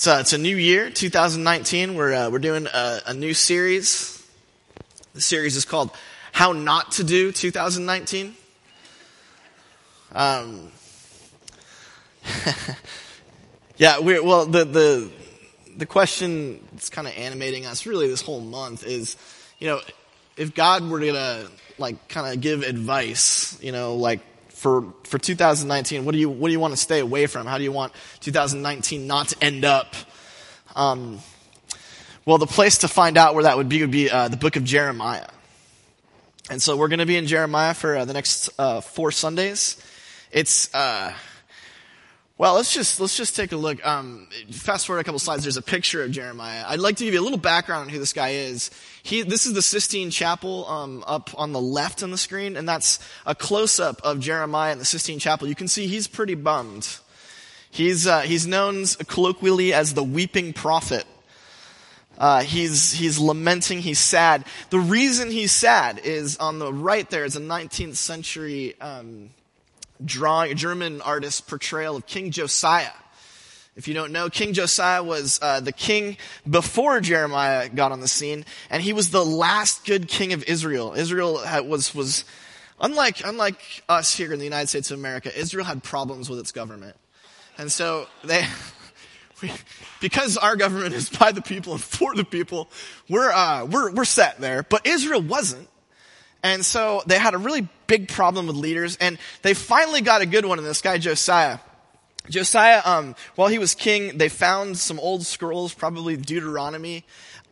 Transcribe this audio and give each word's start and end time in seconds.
It's, 0.00 0.06
uh, 0.06 0.16
it's 0.20 0.32
a 0.32 0.38
new 0.38 0.56
year, 0.56 0.88
2019. 0.88 1.94
We're, 1.94 2.14
uh, 2.14 2.30
we're 2.30 2.38
doing 2.38 2.66
a, 2.66 3.00
a 3.08 3.12
new 3.12 3.34
series. 3.34 4.26
The 5.12 5.20
series 5.20 5.56
is 5.56 5.66
called 5.66 5.90
How 6.32 6.52
Not 6.52 6.92
to 6.92 7.04
Do 7.04 7.30
2019. 7.32 8.34
Um, 10.14 10.72
yeah, 13.76 13.98
we're, 13.98 14.24
well, 14.24 14.46
the, 14.46 14.64
the, 14.64 15.10
the 15.76 15.84
question 15.84 16.66
that's 16.72 16.88
kind 16.88 17.06
of 17.06 17.12
animating 17.14 17.66
us 17.66 17.84
really 17.84 18.08
this 18.08 18.22
whole 18.22 18.40
month 18.40 18.86
is, 18.86 19.18
you 19.58 19.66
know, 19.66 19.82
if 20.38 20.54
God 20.54 20.88
were 20.88 21.00
gonna, 21.00 21.46
like, 21.76 22.08
kind 22.08 22.32
of 22.32 22.40
give 22.40 22.62
advice, 22.62 23.62
you 23.62 23.72
know, 23.72 23.96
like, 23.96 24.20
for, 24.60 24.92
for 25.04 25.18
2019, 25.18 26.04
what 26.04 26.12
do 26.12 26.18
you, 26.18 26.28
what 26.28 26.48
do 26.48 26.52
you 26.52 26.60
want 26.60 26.74
to 26.74 26.76
stay 26.76 27.00
away 27.00 27.26
from? 27.26 27.46
How 27.46 27.56
do 27.56 27.64
you 27.64 27.72
want 27.72 27.94
2019 28.20 29.06
not 29.06 29.28
to 29.28 29.42
end 29.42 29.64
up? 29.64 29.94
Um, 30.76 31.20
well, 32.26 32.36
the 32.36 32.46
place 32.46 32.76
to 32.78 32.88
find 32.88 33.16
out 33.16 33.32
where 33.32 33.44
that 33.44 33.56
would 33.56 33.70
be 33.70 33.80
would 33.80 33.90
be 33.90 34.10
uh, 34.10 34.28
the 34.28 34.36
book 34.36 34.56
of 34.56 34.64
Jeremiah. 34.64 35.28
And 36.50 36.60
so 36.60 36.76
we're 36.76 36.88
going 36.88 36.98
to 36.98 37.06
be 37.06 37.16
in 37.16 37.26
Jeremiah 37.26 37.72
for 37.72 37.96
uh, 37.96 38.04
the 38.04 38.12
next 38.12 38.50
uh, 38.58 38.82
four 38.82 39.10
Sundays. 39.12 39.82
It's 40.30 40.72
uh, 40.74 41.14
well, 42.40 42.54
let's 42.54 42.72
just 42.72 42.98
let's 42.98 43.18
just 43.18 43.36
take 43.36 43.52
a 43.52 43.56
look. 43.56 43.86
Um, 43.86 44.26
fast 44.50 44.86
forward 44.86 45.00
a 45.00 45.04
couple 45.04 45.18
slides. 45.18 45.42
There's 45.42 45.58
a 45.58 45.62
picture 45.62 46.02
of 46.02 46.10
Jeremiah. 46.10 46.64
I'd 46.66 46.78
like 46.80 46.96
to 46.96 47.04
give 47.04 47.12
you 47.12 47.20
a 47.20 47.22
little 47.22 47.36
background 47.36 47.82
on 47.82 47.88
who 47.90 47.98
this 47.98 48.14
guy 48.14 48.30
is. 48.30 48.70
He, 49.02 49.20
this 49.20 49.44
is 49.44 49.52
the 49.52 49.60
Sistine 49.60 50.10
Chapel 50.10 50.66
um, 50.66 51.04
up 51.06 51.28
on 51.36 51.52
the 51.52 51.60
left 51.60 52.02
on 52.02 52.10
the 52.10 52.16
screen, 52.16 52.56
and 52.56 52.66
that's 52.66 52.98
a 53.26 53.34
close 53.34 53.78
up 53.78 54.00
of 54.04 54.20
Jeremiah 54.20 54.72
in 54.72 54.78
the 54.78 54.86
Sistine 54.86 55.18
Chapel. 55.18 55.48
You 55.48 55.54
can 55.54 55.68
see 55.68 55.86
he's 55.86 56.08
pretty 56.08 56.34
bummed. 56.34 56.88
He's 57.70 58.06
uh, 58.06 58.20
he's 58.20 58.46
known 58.46 58.86
colloquially 59.06 59.74
as 59.74 59.92
the 59.92 60.02
weeping 60.02 60.54
prophet. 60.54 61.04
Uh, 62.16 62.40
he's 62.40 62.90
he's 62.90 63.18
lamenting. 63.18 63.80
He's 63.80 63.98
sad. 63.98 64.46
The 64.70 64.80
reason 64.80 65.30
he's 65.30 65.52
sad 65.52 65.98
is 65.98 66.38
on 66.38 66.58
the 66.58 66.72
right. 66.72 67.08
There 67.10 67.26
is 67.26 67.36
a 67.36 67.40
19th 67.40 67.96
century 67.96 68.80
um, 68.80 69.28
drawing, 70.04 70.52
a 70.52 70.54
German 70.54 71.00
artist 71.02 71.46
portrayal 71.48 71.96
of 71.96 72.06
King 72.06 72.30
Josiah. 72.30 72.92
If 73.76 73.88
you 73.88 73.94
don't 73.94 74.12
know, 74.12 74.28
King 74.28 74.52
Josiah 74.52 75.02
was 75.02 75.38
uh, 75.40 75.60
the 75.60 75.72
king 75.72 76.16
before 76.48 77.00
Jeremiah 77.00 77.68
got 77.68 77.92
on 77.92 78.00
the 78.00 78.08
scene, 78.08 78.44
and 78.68 78.82
he 78.82 78.92
was 78.92 79.10
the 79.10 79.24
last 79.24 79.86
good 79.86 80.08
king 80.08 80.32
of 80.32 80.42
Israel. 80.44 80.92
Israel 80.94 81.38
had, 81.38 81.66
was 81.66 81.94
was 81.94 82.24
unlike 82.80 83.24
unlike 83.24 83.84
us 83.88 84.14
here 84.14 84.32
in 84.32 84.38
the 84.38 84.44
United 84.44 84.68
States 84.68 84.90
of 84.90 84.98
America. 84.98 85.36
Israel 85.38 85.64
had 85.64 85.82
problems 85.82 86.28
with 86.28 86.40
its 86.40 86.52
government, 86.52 86.96
and 87.58 87.70
so 87.70 88.06
they. 88.24 88.44
Because 90.00 90.36
our 90.36 90.56
government 90.56 90.94
is 90.94 91.08
by 91.08 91.32
the 91.32 91.42
people 91.42 91.72
and 91.72 91.82
for 91.82 92.14
the 92.14 92.24
people, 92.24 92.70
we're, 93.08 93.30
uh, 93.30 93.64
we're, 93.64 93.90
we're 93.90 94.04
set 94.04 94.38
there. 94.38 94.62
But 94.62 94.86
Israel 94.86 95.22
wasn't. 95.22 95.68
And 96.42 96.64
so 96.64 97.02
they 97.06 97.18
had 97.18 97.34
a 97.34 97.38
really 97.38 97.68
big 97.86 98.08
problem 98.08 98.46
with 98.46 98.56
leaders, 98.56 98.96
and 98.96 99.18
they 99.42 99.54
finally 99.54 100.00
got 100.00 100.22
a 100.22 100.26
good 100.26 100.44
one 100.46 100.58
in 100.58 100.64
this 100.64 100.80
guy 100.80 100.98
Josiah. 100.98 101.58
Josiah, 102.28 102.82
um, 102.84 103.14
while 103.34 103.48
he 103.48 103.58
was 103.58 103.74
king, 103.74 104.18
they 104.18 104.28
found 104.28 104.78
some 104.78 105.00
old 105.00 105.26
scrolls, 105.26 105.74
probably 105.74 106.16
Deuteronomy, 106.16 107.04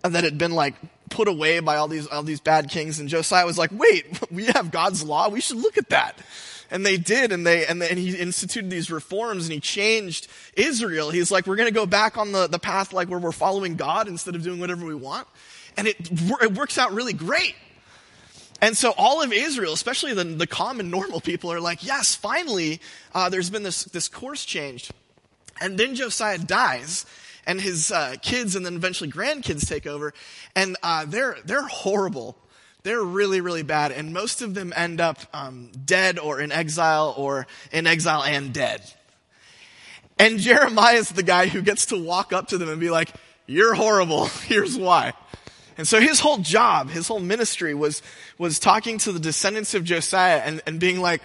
that 0.02 0.24
had 0.24 0.38
been 0.38 0.52
like 0.52 0.74
put 1.10 1.28
away 1.28 1.60
by 1.60 1.76
all 1.76 1.88
these 1.88 2.06
all 2.06 2.22
these 2.22 2.40
bad 2.40 2.70
kings. 2.70 3.00
And 3.00 3.08
Josiah 3.08 3.46
was 3.46 3.58
like, 3.58 3.70
"Wait, 3.72 4.06
we 4.30 4.46
have 4.46 4.70
God's 4.70 5.02
law. 5.02 5.28
We 5.28 5.40
should 5.40 5.58
look 5.58 5.76
at 5.78 5.90
that." 5.90 6.18
And 6.70 6.84
they 6.84 6.98
did, 6.98 7.32
and 7.32 7.46
they 7.46 7.66
and, 7.66 7.80
they, 7.80 7.88
and 7.88 7.98
he 7.98 8.14
instituted 8.16 8.70
these 8.70 8.90
reforms, 8.90 9.44
and 9.44 9.52
he 9.52 9.60
changed 9.60 10.28
Israel. 10.54 11.10
He's 11.10 11.30
like, 11.30 11.46
"We're 11.46 11.56
going 11.56 11.68
to 11.68 11.74
go 11.74 11.86
back 11.86 12.16
on 12.16 12.32
the 12.32 12.46
the 12.46 12.58
path 12.58 12.92
like 12.92 13.08
where 13.08 13.18
we're 13.18 13.32
following 13.32 13.76
God 13.76 14.08
instead 14.08 14.34
of 14.34 14.42
doing 14.42 14.60
whatever 14.60 14.86
we 14.86 14.94
want." 14.94 15.26
And 15.76 15.86
it 15.88 15.96
it 16.42 16.54
works 16.54 16.78
out 16.78 16.92
really 16.92 17.12
great. 17.12 17.54
And 18.60 18.76
so 18.76 18.92
all 18.96 19.22
of 19.22 19.32
Israel, 19.32 19.72
especially 19.72 20.14
the, 20.14 20.24
the 20.24 20.46
common 20.46 20.90
normal 20.90 21.20
people, 21.20 21.52
are 21.52 21.60
like, 21.60 21.84
yes, 21.84 22.14
finally, 22.14 22.80
uh, 23.14 23.28
there's 23.28 23.50
been 23.50 23.62
this, 23.62 23.84
this 23.84 24.08
course 24.08 24.44
changed. 24.44 24.90
And 25.60 25.78
then 25.78 25.94
Josiah 25.94 26.38
dies, 26.38 27.06
and 27.46 27.60
his 27.60 27.90
uh, 27.90 28.16
kids 28.20 28.54
and 28.56 28.66
then 28.66 28.74
eventually 28.74 29.10
grandkids 29.10 29.66
take 29.66 29.86
over, 29.86 30.12
and 30.54 30.76
uh, 30.82 31.04
they're, 31.06 31.36
they're 31.44 31.66
horrible. 31.66 32.36
They're 32.82 33.02
really, 33.02 33.40
really 33.40 33.62
bad, 33.62 33.90
and 33.92 34.12
most 34.12 34.42
of 34.42 34.54
them 34.54 34.72
end 34.76 35.00
up 35.00 35.18
um, 35.32 35.70
dead 35.84 36.18
or 36.18 36.40
in 36.40 36.52
exile 36.52 37.14
or 37.16 37.46
in 37.72 37.86
exile 37.86 38.22
and 38.22 38.52
dead. 38.52 38.82
And 40.18 40.38
Jeremiah 40.38 40.96
is 40.96 41.10
the 41.10 41.22
guy 41.22 41.46
who 41.46 41.62
gets 41.62 41.86
to 41.86 42.02
walk 42.02 42.32
up 42.32 42.48
to 42.48 42.58
them 42.58 42.68
and 42.68 42.80
be 42.80 42.90
like, 42.90 43.12
you're 43.46 43.74
horrible. 43.74 44.26
Here's 44.46 44.76
why. 44.76 45.12
And 45.78 45.86
so 45.86 46.00
his 46.00 46.18
whole 46.18 46.38
job, 46.38 46.90
his 46.90 47.06
whole 47.06 47.20
ministry 47.20 47.72
was, 47.72 48.02
was 48.36 48.58
talking 48.58 48.98
to 48.98 49.12
the 49.12 49.20
descendants 49.20 49.74
of 49.74 49.84
Josiah 49.84 50.42
and, 50.44 50.60
and 50.66 50.80
being 50.80 51.00
like, 51.00 51.22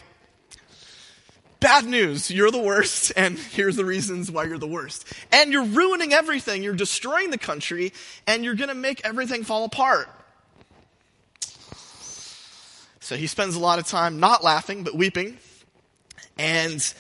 bad 1.60 1.86
news, 1.86 2.30
you're 2.30 2.52
the 2.52 2.62
worst, 2.62 3.12
and 3.18 3.40
here's 3.40 3.78
the 3.78 3.86
reasons 3.86 4.30
why 4.30 4.44
you're 4.44 4.60
the 4.60 4.68
worst. 4.68 5.12
And 5.32 5.52
you're 5.52 5.64
ruining 5.64 6.14
everything. 6.14 6.62
You're 6.62 6.76
destroying 6.76 7.32
the 7.32 7.38
country, 7.38 7.94
and 8.28 8.44
you're 8.46 8.54
gonna 8.54 8.76
make 8.76 9.02
everything 9.04 9.44
fall 9.44 9.64
apart. 9.66 10.08
So 13.00 13.16
he 13.16 13.28
spends 13.28 13.56
a 13.56 13.60
lot 13.60 13.80
of 13.80 13.88
time 13.88 14.20
not 14.20 14.44
laughing, 14.44 14.84
but 14.84 14.94
weeping. 14.94 15.38
And 16.38 16.94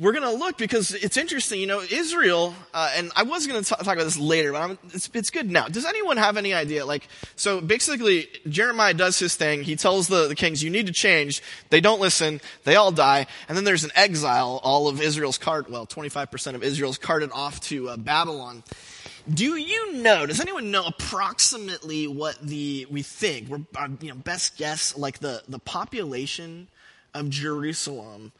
we're 0.00 0.12
going 0.12 0.22
to 0.22 0.38
look 0.38 0.56
because 0.56 0.94
it's 0.94 1.16
interesting. 1.16 1.60
You 1.60 1.66
know, 1.66 1.80
Israel, 1.80 2.54
uh, 2.72 2.92
and 2.94 3.10
I 3.16 3.24
was 3.24 3.48
going 3.48 3.62
to 3.62 3.68
talk 3.68 3.80
about 3.80 3.98
this 3.98 4.16
later, 4.16 4.52
but 4.52 4.78
it's, 4.92 5.10
it's, 5.12 5.30
good 5.30 5.50
now. 5.50 5.66
Does 5.66 5.84
anyone 5.84 6.16
have 6.16 6.36
any 6.36 6.54
idea? 6.54 6.86
Like, 6.86 7.08
so 7.34 7.60
basically, 7.60 8.28
Jeremiah 8.48 8.94
does 8.94 9.18
his 9.18 9.34
thing. 9.34 9.64
He 9.64 9.74
tells 9.74 10.06
the, 10.06 10.28
the 10.28 10.36
kings, 10.36 10.62
you 10.62 10.70
need 10.70 10.86
to 10.86 10.92
change. 10.92 11.42
They 11.70 11.80
don't 11.80 12.00
listen. 12.00 12.40
They 12.62 12.76
all 12.76 12.92
die. 12.92 13.26
And 13.48 13.56
then 13.56 13.64
there's 13.64 13.82
an 13.82 13.90
exile. 13.96 14.60
All 14.62 14.86
of 14.86 15.00
Israel's 15.00 15.38
cart, 15.38 15.68
well, 15.68 15.86
25% 15.86 16.54
of 16.54 16.62
Israel's 16.62 16.98
carted 16.98 17.32
off 17.32 17.60
to 17.62 17.88
uh, 17.88 17.96
Babylon. 17.96 18.62
Do 19.32 19.56
you 19.56 19.94
know, 19.94 20.26
does 20.26 20.40
anyone 20.40 20.70
know 20.70 20.86
approximately 20.86 22.06
what 22.06 22.40
the, 22.40 22.86
we 22.88 23.02
think, 23.02 23.48
we're, 23.48 23.60
uh, 23.76 23.88
you 24.00 24.10
know, 24.10 24.14
best 24.14 24.56
guess, 24.56 24.96
like 24.96 25.18
the, 25.18 25.42
the 25.48 25.58
population 25.58 26.68
of 27.12 27.28
Jerusalem 27.28 28.32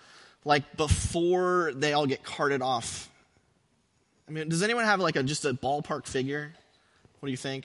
like 0.45 0.77
before 0.77 1.73
they 1.75 1.93
all 1.93 2.07
get 2.07 2.23
carted 2.23 2.63
off? 2.63 3.11
I 4.29 4.31
mean, 4.31 4.49
does 4.49 4.63
anyone 4.63 4.85
have 4.85 5.01
like 5.01 5.17
a 5.17 5.23
just 5.23 5.45
a 5.45 5.55
ballpark 5.55 6.07
figure? 6.07 6.53
What 7.21 7.27
do 7.27 7.31
you 7.31 7.37
think? 7.37 7.65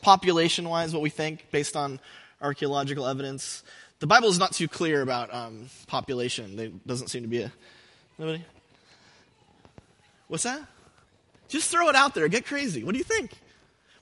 Population 0.00 0.68
wise, 0.68 0.92
what 0.92 1.02
we 1.02 1.10
think 1.10 1.46
based 1.50 1.76
on 1.76 2.00
archaeological 2.40 3.06
evidence? 3.06 3.62
The 4.00 4.06
Bible 4.06 4.28
is 4.28 4.38
not 4.38 4.52
too 4.52 4.68
clear 4.68 5.00
about 5.00 5.32
um, 5.32 5.68
population. 5.86 6.56
There 6.56 6.70
doesn't 6.86 7.08
seem 7.08 7.22
to 7.22 7.28
be 7.28 7.42
a. 7.42 7.52
Nobody? 8.18 8.44
What's 10.28 10.44
that? 10.44 10.62
Just 11.48 11.70
throw 11.70 11.88
it 11.88 11.94
out 11.94 12.14
there. 12.14 12.26
Get 12.28 12.46
crazy. 12.46 12.82
What 12.82 12.92
do 12.92 12.98
you 12.98 13.04
think? 13.04 13.30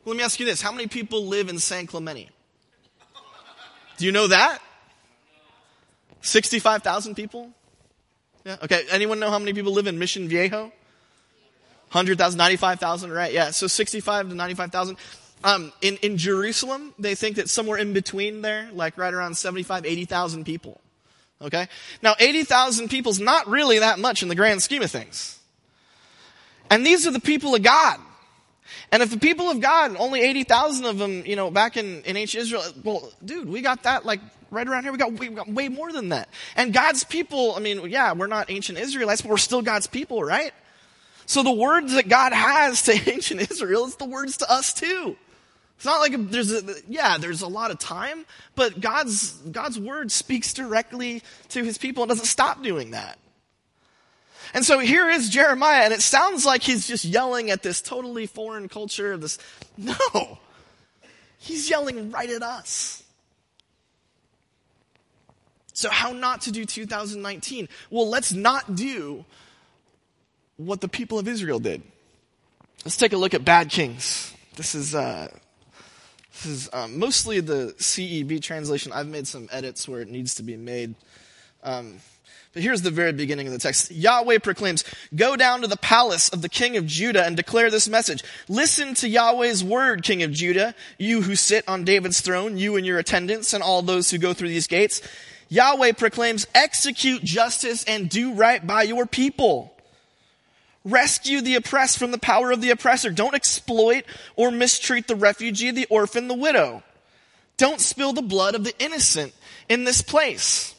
Well, 0.04 0.14
let 0.14 0.18
me 0.18 0.24
ask 0.24 0.38
you 0.40 0.46
this. 0.46 0.62
How 0.62 0.72
many 0.72 0.86
people 0.86 1.26
live 1.26 1.48
in 1.48 1.58
San 1.58 1.86
Clemente? 1.86 2.30
Do 3.98 4.06
you 4.06 4.12
know 4.12 4.28
that? 4.28 4.60
65,000 6.22 7.14
people? 7.14 7.50
Yeah. 8.44 8.56
Okay. 8.62 8.84
Anyone 8.90 9.20
know 9.20 9.30
how 9.30 9.38
many 9.38 9.52
people 9.52 9.72
live 9.72 9.86
in 9.86 9.98
Mission 9.98 10.28
Viejo? 10.28 10.72
100,000, 11.92 12.38
95,000, 12.38 13.10
right? 13.10 13.32
Yeah. 13.32 13.50
So 13.50 13.66
65 13.66 14.28
to 14.28 14.34
95,000. 14.34 14.96
Um, 15.42 15.72
in, 15.80 15.96
in 15.98 16.18
Jerusalem, 16.18 16.94
they 16.98 17.14
think 17.14 17.36
that 17.36 17.48
somewhere 17.48 17.78
in 17.78 17.92
between 17.92 18.42
there, 18.42 18.68
like 18.72 18.96
right 18.98 19.12
around 19.12 19.36
75, 19.36 19.86
80,000 19.86 20.44
people. 20.44 20.80
Okay? 21.42 21.66
Now, 22.02 22.14
80,000 22.18 22.88
people 22.88 23.10
is 23.10 23.20
not 23.20 23.48
really 23.48 23.78
that 23.78 23.98
much 23.98 24.22
in 24.22 24.28
the 24.28 24.34
grand 24.34 24.62
scheme 24.62 24.82
of 24.82 24.90
things. 24.90 25.38
And 26.68 26.86
these 26.86 27.06
are 27.06 27.10
the 27.10 27.20
people 27.20 27.54
of 27.54 27.62
God. 27.62 27.98
And 28.92 29.02
if 29.02 29.10
the 29.10 29.18
people 29.18 29.50
of 29.50 29.60
God, 29.60 29.96
only 29.96 30.20
80,000 30.20 30.84
of 30.84 30.98
them, 30.98 31.24
you 31.26 31.36
know, 31.36 31.50
back 31.50 31.76
in, 31.76 32.02
in 32.02 32.16
ancient 32.16 32.42
Israel, 32.42 32.62
well, 32.84 33.10
dude, 33.24 33.48
we 33.48 33.62
got 33.62 33.82
that 33.84 34.04
like 34.04 34.20
right 34.50 34.66
around 34.66 34.82
here. 34.82 34.92
We 34.92 34.98
got, 34.98 35.12
we 35.12 35.28
got 35.28 35.48
way 35.48 35.68
more 35.68 35.92
than 35.92 36.10
that. 36.10 36.28
And 36.56 36.72
God's 36.72 37.04
people, 37.04 37.54
I 37.54 37.60
mean, 37.60 37.88
yeah, 37.88 38.12
we're 38.12 38.26
not 38.26 38.50
ancient 38.50 38.78
Israelites, 38.78 39.22
but 39.22 39.30
we're 39.30 39.38
still 39.38 39.62
God's 39.62 39.86
people, 39.86 40.22
right? 40.22 40.52
So 41.26 41.42
the 41.42 41.52
words 41.52 41.94
that 41.94 42.08
God 42.08 42.32
has 42.32 42.82
to 42.82 42.92
ancient 43.10 43.50
Israel 43.50 43.86
is 43.86 43.96
the 43.96 44.04
words 44.04 44.38
to 44.38 44.50
us 44.50 44.74
too. 44.74 45.16
It's 45.76 45.86
not 45.86 46.00
like 46.00 46.30
there's 46.30 46.52
a, 46.52 46.62
yeah, 46.88 47.16
there's 47.16 47.40
a 47.40 47.48
lot 47.48 47.70
of 47.70 47.78
time, 47.78 48.26
but 48.54 48.80
God's, 48.80 49.32
God's 49.32 49.78
word 49.78 50.12
speaks 50.12 50.52
directly 50.52 51.22
to 51.50 51.64
his 51.64 51.78
people 51.78 52.02
and 52.02 52.10
doesn't 52.10 52.26
stop 52.26 52.62
doing 52.62 52.90
that. 52.90 53.18
And 54.52 54.64
so 54.64 54.78
here 54.78 55.08
is 55.08 55.30
Jeremiah, 55.30 55.84
and 55.84 55.94
it 55.94 56.02
sounds 56.02 56.44
like 56.44 56.62
he's 56.62 56.86
just 56.86 57.04
yelling 57.04 57.50
at 57.50 57.62
this 57.62 57.80
totally 57.80 58.26
foreign 58.26 58.68
culture, 58.68 59.16
this, 59.16 59.38
no. 59.78 60.38
He's 61.38 61.70
yelling 61.70 62.10
right 62.10 62.28
at 62.28 62.42
us. 62.42 63.02
So, 65.80 65.88
how 65.88 66.12
not 66.12 66.42
to 66.42 66.52
do 66.52 66.66
2019? 66.66 67.66
Well, 67.88 68.06
let's 68.06 68.34
not 68.34 68.74
do 68.74 69.24
what 70.58 70.82
the 70.82 70.88
people 70.88 71.18
of 71.18 71.26
Israel 71.26 71.58
did. 71.58 71.80
let's 72.84 72.98
take 72.98 73.14
a 73.14 73.16
look 73.16 73.32
at 73.32 73.46
bad 73.46 73.70
kings. 73.70 74.34
This 74.56 74.74
is, 74.74 74.94
uh, 74.94 75.28
this 76.34 76.44
is 76.44 76.68
um, 76.74 76.98
mostly 76.98 77.40
the 77.40 77.74
CEB 77.78 78.42
translation. 78.42 78.92
I've 78.92 79.06
made 79.06 79.26
some 79.26 79.48
edits 79.50 79.88
where 79.88 80.02
it 80.02 80.08
needs 80.08 80.34
to 80.34 80.42
be 80.42 80.54
made. 80.54 80.96
Um, 81.62 81.96
but 82.52 82.62
here's 82.62 82.82
the 82.82 82.90
very 82.90 83.14
beginning 83.14 83.46
of 83.46 83.54
the 83.54 83.58
text. 83.58 83.90
Yahweh 83.90 84.36
proclaims, 84.40 84.84
Go 85.14 85.34
down 85.34 85.62
to 85.62 85.66
the 85.66 85.78
palace 85.78 86.28
of 86.28 86.42
the 86.42 86.50
king 86.50 86.76
of 86.76 86.84
Judah 86.84 87.24
and 87.24 87.38
declare 87.38 87.70
this 87.70 87.88
message. 87.88 88.22
Listen 88.50 88.92
to 88.96 89.08
Yahweh's 89.08 89.64
word, 89.64 90.02
king 90.02 90.22
of 90.24 90.30
Judah, 90.30 90.74
you 90.98 91.22
who 91.22 91.36
sit 91.36 91.66
on 91.66 91.84
David's 91.84 92.20
throne, 92.20 92.58
you 92.58 92.76
and 92.76 92.84
your 92.84 92.98
attendants, 92.98 93.54
and 93.54 93.62
all 93.62 93.80
those 93.80 94.10
who 94.10 94.18
go 94.18 94.34
through 94.34 94.48
these 94.48 94.66
gates. 94.66 95.00
Yahweh 95.50 95.92
proclaims, 95.92 96.46
Execute 96.54 97.22
justice 97.22 97.84
and 97.84 98.08
do 98.08 98.32
right 98.32 98.66
by 98.66 98.84
your 98.84 99.04
people. 99.04 99.74
Rescue 100.84 101.42
the 101.42 101.56
oppressed 101.56 101.98
from 101.98 102.10
the 102.10 102.18
power 102.18 102.50
of 102.50 102.62
the 102.62 102.70
oppressor. 102.70 103.10
Don't 103.10 103.34
exploit 103.34 104.04
or 104.36 104.50
mistreat 104.50 105.06
the 105.06 105.16
refugee, 105.16 105.70
the 105.70 105.86
orphan, 105.90 106.28
the 106.28 106.34
widow. 106.34 106.82
Don't 107.58 107.80
spill 107.80 108.14
the 108.14 108.22
blood 108.22 108.54
of 108.54 108.64
the 108.64 108.72
innocent 108.82 109.34
in 109.68 109.84
this 109.84 110.00
place 110.00 110.74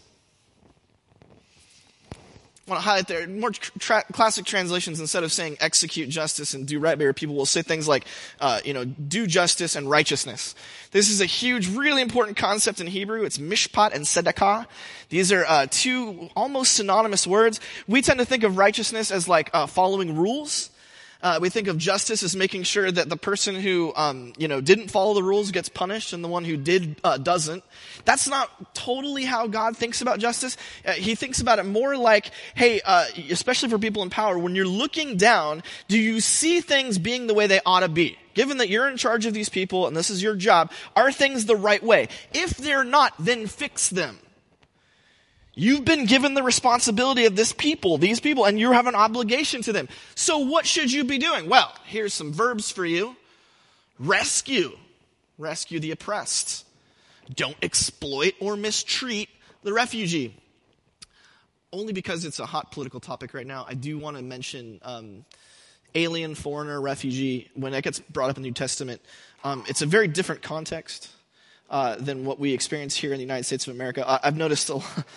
want 2.72 2.82
to 2.82 2.90
highlight 2.90 3.08
there 3.08 3.28
more 3.28 3.52
tra- 3.52 4.04
classic 4.14 4.46
translations 4.46 5.00
instead 5.00 5.24
of 5.24 5.32
saying 5.32 5.58
execute 5.60 6.10
justice 6.10 6.54
and 6.54 6.66
do 6.66 6.80
right 6.80 6.98
by 6.98 7.04
your 7.04 7.14
people 7.14 7.36
will 7.36 7.46
say 7.46 7.62
things 7.62 7.88
like 7.88 8.06
uh, 8.40 8.62
you 8.66 8.74
know 8.74 8.86
do 8.86 9.28
justice 9.28 9.76
and 9.76 9.90
righteousness. 9.90 10.56
This 10.92 11.10
is 11.10 11.22
a 11.22 11.26
huge 11.26 11.68
really 11.70 12.02
important 12.02 12.38
concept 12.38 12.82
in 12.82 12.88
hebrew. 12.88 13.24
It's 13.24 13.38
mishpat 13.38 13.94
and 13.94 14.06
tzedakah. 14.06 14.66
These 15.10 15.32
are 15.32 15.46
uh, 15.46 15.68
two 15.70 16.30
almost 16.36 16.74
synonymous 16.74 17.28
words. 17.28 17.60
We 17.88 18.02
tend 18.02 18.20
to 18.20 18.26
think 18.26 18.44
of 18.44 18.58
righteousness 18.58 19.12
as 19.12 19.28
like 19.28 19.50
uh, 19.54 19.68
following 19.68 20.16
rules 20.16 20.71
uh, 21.24 21.40
we 21.42 21.50
think 21.50 21.68
of 21.68 21.78
justice 21.78 22.24
as 22.24 22.36
making 22.36 22.64
sure 22.64 22.92
that 22.92 23.10
the 23.10 23.18
person 23.18 23.56
who, 23.56 23.94
um, 23.96 24.34
you 24.38 24.48
know, 24.48 24.62
didn't 24.62 24.90
follow 24.90 25.14
the 25.14 25.24
rules 25.24 25.52
gets 25.52 25.70
punished 25.70 26.14
and 26.14 26.24
the 26.24 26.28
one 26.28 26.44
who 26.44 26.58
did 26.58 26.96
uh, 27.04 27.18
doesn't. 27.18 27.64
That's 28.06 28.28
not 28.28 28.74
totally 28.74 29.26
how 29.26 29.48
God 29.48 29.78
thinks 29.78 30.02
about 30.02 30.20
justice. 30.20 30.58
Uh, 30.86 30.94
he 30.94 31.16
thinks 31.16 31.40
about 31.42 31.60
it 31.60 31.66
more 31.66 31.96
like, 31.96 32.32
hey, 32.56 32.82
uh, 32.84 33.06
especially 33.30 33.70
for 33.70 33.78
people 33.78 34.04
in 34.04 34.10
power, 34.10 34.38
when 34.38 34.56
you're 34.56 34.66
looking 34.66 35.18
down, 35.18 35.64
do 35.88 35.98
you 35.98 36.20
see 36.20 36.62
things 36.62 36.98
being 36.98 37.28
the 37.28 37.34
way 37.34 37.48
they 37.48 37.62
ought 37.66 37.82
to 37.82 37.90
be? 37.90 38.18
Given 38.34 38.58
that 38.58 38.70
you're 38.70 38.88
in 38.88 38.98
charge 38.98 39.26
of 39.26 39.34
these 39.34 39.50
people 39.50 39.88
and 39.88 39.96
this 39.96 40.10
is 40.10 40.24
your 40.24 40.36
job, 40.36 40.72
are 40.96 41.12
things 41.12 41.46
the 41.46 41.56
right 41.56 41.84
way? 41.84 42.08
If 42.34 42.58
they're 42.58 42.84
not, 42.84 43.14
then 43.20 43.48
fix 43.48 43.90
them. 43.90 44.20
You've 45.54 45.84
been 45.84 46.06
given 46.06 46.34
the 46.34 46.44
responsibility 46.44 47.26
of 47.26 47.36
this 47.36 47.52
people, 47.52 47.98
these 47.98 48.22
people, 48.22 48.46
and 48.46 48.60
you 48.60 48.72
have 48.72 48.88
an 48.88 48.96
obligation 48.96 49.62
to 49.64 49.74
them. 49.74 49.90
So 50.16 50.40
what 50.40 50.66
should 50.66 50.92
you 50.92 51.04
be 51.04 51.18
doing? 51.18 51.50
Well, 51.50 51.74
here's 51.86 52.14
some 52.14 52.32
verbs 52.32 52.72
for 52.72 52.86
you. 52.86 53.16
Rescue. 54.00 54.78
Rescue 55.38 55.80
the 55.80 55.92
oppressed. 55.92 56.66
Don't 57.34 57.58
exploit 57.62 58.34
or 58.40 58.56
mistreat 58.56 59.30
the 59.64 59.74
refugee. 59.74 60.36
Only 61.74 61.94
because 61.94 62.26
it's 62.26 62.40
a 62.40 62.46
hot 62.46 62.72
political 62.72 63.00
topic 63.00 63.34
right 63.34 63.48
now, 63.48 63.66
I 63.68 63.74
do 63.74 63.98
want 63.98 64.18
to 64.18 64.24
mention 64.24 64.80
um, 64.84 65.26
alien, 65.96 66.36
foreigner, 66.36 66.80
refugee. 66.80 67.50
When 67.56 67.74
that 67.74 67.84
gets 67.84 68.00
brought 68.00 68.30
up 68.30 68.38
in 68.38 68.44
the 68.44 68.50
New 68.50 68.54
Testament, 68.54 69.02
um, 69.44 69.64
it's 69.68 69.82
a 69.82 69.86
very 69.86 70.08
different 70.08 70.42
context. 70.42 71.10
Uh, 71.72 71.96
than 71.96 72.26
what 72.26 72.38
we 72.38 72.52
experience 72.52 72.98
here 72.98 73.14
in 73.14 73.18
the 73.18 73.24
United 73.24 73.46
States 73.46 73.66
of 73.66 73.74
America. 73.74 74.04
I, 74.06 74.20
have 74.26 74.36
noticed 74.36 74.70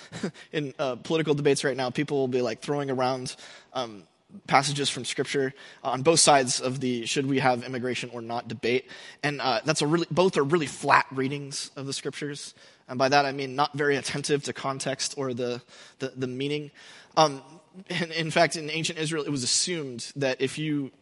in 0.53 0.73
uh, 0.79 0.95
political 0.95 1.35
debates 1.35 1.65
right 1.65 1.77
now, 1.77 1.91
people 1.91 2.17
will 2.17 2.29
be 2.29 2.43
like 2.43 2.61
throwing 2.61 2.93
around 2.93 3.35
um, 3.73 4.05
passages 4.47 4.89
from 4.89 5.05
Scripture 5.05 5.53
on 5.83 6.03
both 6.03 6.21
sides 6.21 6.61
of 6.61 6.79
the 6.79 7.07
should 7.07 7.27
we 7.27 7.41
have 7.41 7.65
immigration 7.65 8.09
or 8.13 8.23
not 8.23 8.47
debate, 8.47 8.89
and 9.25 9.41
uh, 9.41 9.63
that's 9.65 9.83
a 9.83 9.87
really 9.89 10.07
both 10.13 10.37
are 10.37 10.45
really 10.45 10.69
flat 10.69 11.07
readings 11.11 11.73
of 11.75 11.87
the 11.87 11.93
Scriptures, 11.93 12.55
and 12.89 13.01
by 13.01 13.09
that 13.09 13.27
I 13.27 13.33
mean 13.33 13.57
not 13.57 13.73
very 13.77 13.97
attentive 13.97 14.45
to 14.45 14.53
context 14.53 15.15
or 15.17 15.35
the 15.35 15.61
the, 15.99 16.13
the 16.17 16.29
meaning. 16.29 16.71
Um, 17.17 17.43
in, 17.89 18.13
in 18.13 18.31
fact, 18.31 18.55
in 18.55 18.71
ancient 18.71 19.01
Israel, 19.01 19.25
it 19.25 19.31
was 19.31 19.43
assumed 19.43 20.13
that 20.15 20.41
if 20.41 20.57
you 20.57 20.93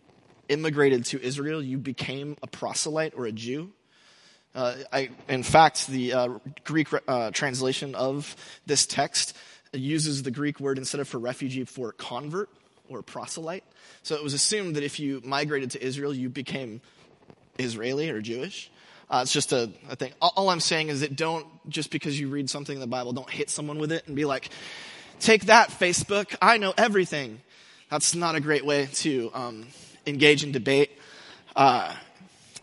immigrated 0.48 1.04
to 1.06 1.22
Israel, 1.22 1.62
you 1.62 1.76
became 1.76 2.38
a 2.42 2.46
proselyte 2.46 3.12
or 3.14 3.26
a 3.26 3.32
Jew. 3.32 3.72
Uh, 4.54 4.74
I, 4.92 5.10
in 5.28 5.42
fact, 5.42 5.86
the 5.86 6.12
uh, 6.12 6.28
Greek 6.64 6.88
uh, 7.08 7.30
translation 7.30 7.94
of 7.94 8.36
this 8.66 8.86
text 8.86 9.36
uses 9.72 10.22
the 10.22 10.30
Greek 10.30 10.60
word 10.60 10.78
instead 10.78 11.00
of 11.00 11.08
for 11.08 11.18
refugee 11.18 11.64
for 11.64 11.92
convert 11.92 12.50
or 12.88 13.02
proselyte. 13.02 13.64
So 14.02 14.14
it 14.16 14.22
was 14.22 14.34
assumed 14.34 14.76
that 14.76 14.82
if 14.82 15.00
you 15.00 15.22
migrated 15.24 15.70
to 15.72 15.82
Israel, 15.82 16.14
you 16.14 16.28
became 16.28 16.82
Israeli 17.58 18.10
or 18.10 18.20
Jewish. 18.20 18.70
Uh, 19.08 19.20
it's 19.22 19.32
just 19.32 19.52
a, 19.52 19.70
a 19.90 19.96
thing. 19.96 20.12
All, 20.20 20.32
all, 20.36 20.48
I'm 20.48 20.60
saying 20.60 20.88
is 20.88 21.00
that 21.00 21.16
don't, 21.16 21.46
just 21.68 21.90
because 21.90 22.18
you 22.18 22.28
read 22.28 22.48
something 22.48 22.74
in 22.74 22.80
the 22.80 22.86
Bible, 22.86 23.12
don't 23.12 23.28
hit 23.28 23.50
someone 23.50 23.78
with 23.78 23.92
it 23.92 24.06
and 24.06 24.16
be 24.16 24.24
like, 24.24 24.48
take 25.20 25.46
that, 25.46 25.68
Facebook, 25.68 26.34
I 26.40 26.56
know 26.56 26.72
everything. 26.76 27.40
That's 27.90 28.14
not 28.14 28.34
a 28.36 28.40
great 28.40 28.64
way 28.64 28.88
to 28.94 29.30
um, 29.34 29.66
engage 30.06 30.44
in 30.44 30.52
debate. 30.52 30.90
Uh, 31.54 31.94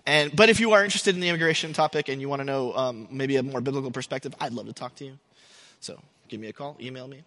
and, 0.09 0.35
but 0.35 0.49
if 0.49 0.59
you 0.59 0.71
are 0.71 0.83
interested 0.83 1.13
in 1.13 1.21
the 1.21 1.29
immigration 1.29 1.71
topic 1.71 2.09
and 2.09 2.19
you 2.19 2.27
want 2.27 2.39
to 2.39 2.43
know 2.43 2.73
um, 2.73 3.07
maybe 3.11 3.35
a 3.35 3.43
more 3.43 3.61
biblical 3.61 3.91
perspective, 3.91 4.33
I'd 4.39 4.53
love 4.53 4.65
to 4.65 4.73
talk 4.73 4.95
to 4.95 5.05
you. 5.05 5.19
So 5.81 6.01
give 6.27 6.39
me 6.39 6.47
a 6.47 6.53
call, 6.53 6.75
email 6.81 7.07
me. 7.07 7.21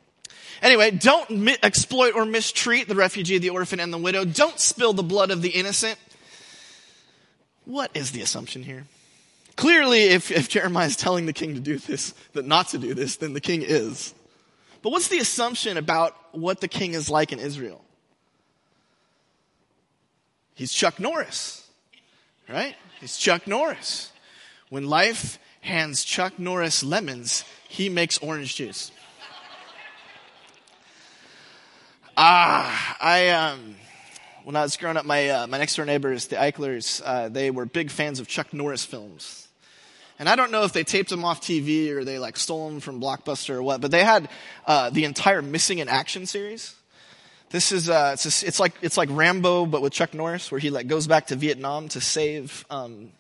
Anyway, 0.61 0.91
don't 0.91 1.31
mi- 1.31 1.57
exploit 1.63 2.17
or 2.17 2.25
mistreat 2.25 2.89
the 2.89 2.97
refugee, 2.97 3.39
the 3.39 3.51
orphan, 3.51 3.79
and 3.79 3.93
the 3.93 3.99
widow. 3.99 4.25
Don't 4.25 4.59
spill 4.59 4.95
the 4.95 5.05
blood 5.05 5.31
of 5.31 5.43
the 5.43 5.51
innocent. 5.51 5.97
What 7.67 7.93
is 7.95 8.11
the 8.11 8.21
assumption 8.21 8.65
here? 8.65 8.85
Clearly, 9.55 10.03
if, 10.03 10.33
if 10.33 10.49
Jeremiah 10.49 10.89
is 10.89 10.97
telling 10.97 11.27
the 11.27 11.33
king 11.33 11.55
to 11.55 11.61
do 11.61 11.79
this, 11.79 12.15
that 12.33 12.47
not 12.47 12.71
to 12.71 12.79
do 12.79 12.95
this, 12.95 13.15
then 13.15 13.33
the 13.33 13.41
king 13.41 13.63
is. 13.63 14.13
But 14.83 14.91
what's 14.91 15.07
the 15.07 15.19
assumption 15.19 15.77
about 15.77 16.17
what 16.33 16.61
the 16.61 16.67
king 16.67 16.95
is 16.95 17.09
like 17.09 17.33
in 17.33 17.39
Israel? 17.39 17.85
He's 20.55 20.73
Chuck 20.73 20.99
Norris 20.99 21.62
right? 22.49 22.75
It's 23.01 23.19
Chuck 23.19 23.47
Norris. 23.47 24.13
When 24.69 24.87
life 24.87 25.39
hands 25.61 26.05
Chuck 26.05 26.39
Norris 26.39 26.83
lemons, 26.83 27.45
he 27.69 27.89
makes 27.89 28.19
orange 28.19 28.57
juice. 28.57 28.91
Ah, 32.17 32.97
I 33.01 33.31
um, 33.31 33.77
when 34.45 34.55
I 34.55 34.63
was 34.63 34.77
growing 34.77 34.97
up, 34.97 35.07
my 35.07 35.29
uh, 35.31 35.47
my 35.47 35.59
next 35.59 35.77
door 35.77 35.87
neighbors, 35.87 36.27
the 36.27 36.37
Eichlers, 36.37 37.01
uh, 37.05 37.29
they 37.29 37.51
were 37.51 37.65
big 37.65 37.91
fans 37.91 38.21
of 38.21 38.29
Chuck 38.29 38.53
Norris 38.53 38.85
films. 38.85 39.49
And 40.19 40.29
I 40.29 40.37
don't 40.37 40.53
know 40.53 40.65
if 40.65 40.73
they 40.73 40.85
taped 40.85 41.11
them 41.11 41.25
off 41.25 41.41
TV 41.41 41.91
or 41.91 42.05
they 42.05 42.19
like 42.19 42.37
stole 42.37 42.69
them 42.69 42.81
from 42.81 43.01
Blockbuster 43.01 43.55
or 43.55 43.63
what, 43.63 43.81
but 43.81 43.91
they 43.91 44.05
had 44.05 44.29
uh, 44.67 44.91
the 44.91 45.05
entire 45.05 45.43
Missing 45.43 45.79
in 45.79 45.89
Action 45.89 46.27
series. 46.27 46.75
This 47.53 47.71
is 47.71 47.91
uh, 47.91 48.13
it's, 48.15 48.43
it's 48.43 48.59
like 48.59 48.73
it's 48.81 48.97
like 48.97 49.11
Rambo, 49.13 49.67
but 49.67 49.83
with 49.83 49.93
Chuck 49.93 50.15
Norris, 50.15 50.51
where 50.51 50.59
he 50.59 50.71
like 50.71 50.87
goes 50.87 51.07
back 51.07 51.27
to 51.27 51.37
Vietnam 51.37 51.89
to 51.91 52.01
save 52.01 52.65
um, 52.71 53.11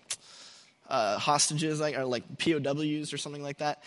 uh, 0.88 1.18
hostages, 1.18 1.80
like 1.80 1.98
or 1.98 2.06
like 2.06 2.24
POWs 2.38 3.12
or 3.12 3.18
something 3.18 3.42
like 3.42 3.58
that. 3.58 3.82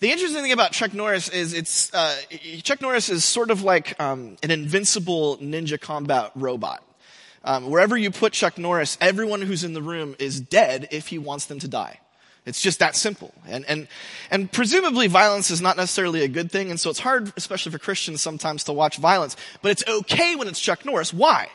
The 0.00 0.10
interesting 0.10 0.40
thing 0.40 0.52
about 0.52 0.72
Chuck 0.72 0.94
Norris 0.94 1.28
is 1.28 1.52
it's 1.52 1.92
uh, 1.92 2.16
Chuck 2.62 2.80
Norris 2.80 3.10
is 3.10 3.26
sort 3.26 3.50
of 3.50 3.62
like 3.62 4.00
um, 4.00 4.38
an 4.42 4.50
invincible 4.50 5.36
ninja 5.36 5.78
combat 5.78 6.32
robot. 6.34 6.82
Um, 7.44 7.70
wherever 7.70 7.94
you 7.94 8.10
put 8.10 8.32
Chuck 8.32 8.56
Norris, 8.56 8.96
everyone 9.02 9.42
who's 9.42 9.64
in 9.64 9.74
the 9.74 9.82
room 9.82 10.16
is 10.18 10.40
dead 10.40 10.88
if 10.90 11.08
he 11.08 11.18
wants 11.18 11.44
them 11.44 11.58
to 11.58 11.68
die. 11.68 12.00
It's 12.50 12.60
just 12.60 12.80
that 12.80 12.96
simple. 12.96 13.32
And, 13.46 13.64
and, 13.66 13.86
and 14.28 14.50
presumably 14.50 15.06
violence 15.06 15.52
is 15.52 15.62
not 15.62 15.76
necessarily 15.76 16.24
a 16.24 16.28
good 16.28 16.50
thing. 16.50 16.70
And 16.70 16.80
so 16.80 16.90
it's 16.90 16.98
hard, 16.98 17.32
especially 17.36 17.70
for 17.70 17.78
Christians 17.78 18.20
sometimes 18.20 18.64
to 18.64 18.72
watch 18.72 18.98
violence, 18.98 19.36
but 19.62 19.70
it's 19.70 19.84
okay 19.86 20.34
when 20.34 20.48
it's 20.48 20.58
Chuck 20.58 20.84
Norris. 20.84 21.14
Why? 21.14 21.48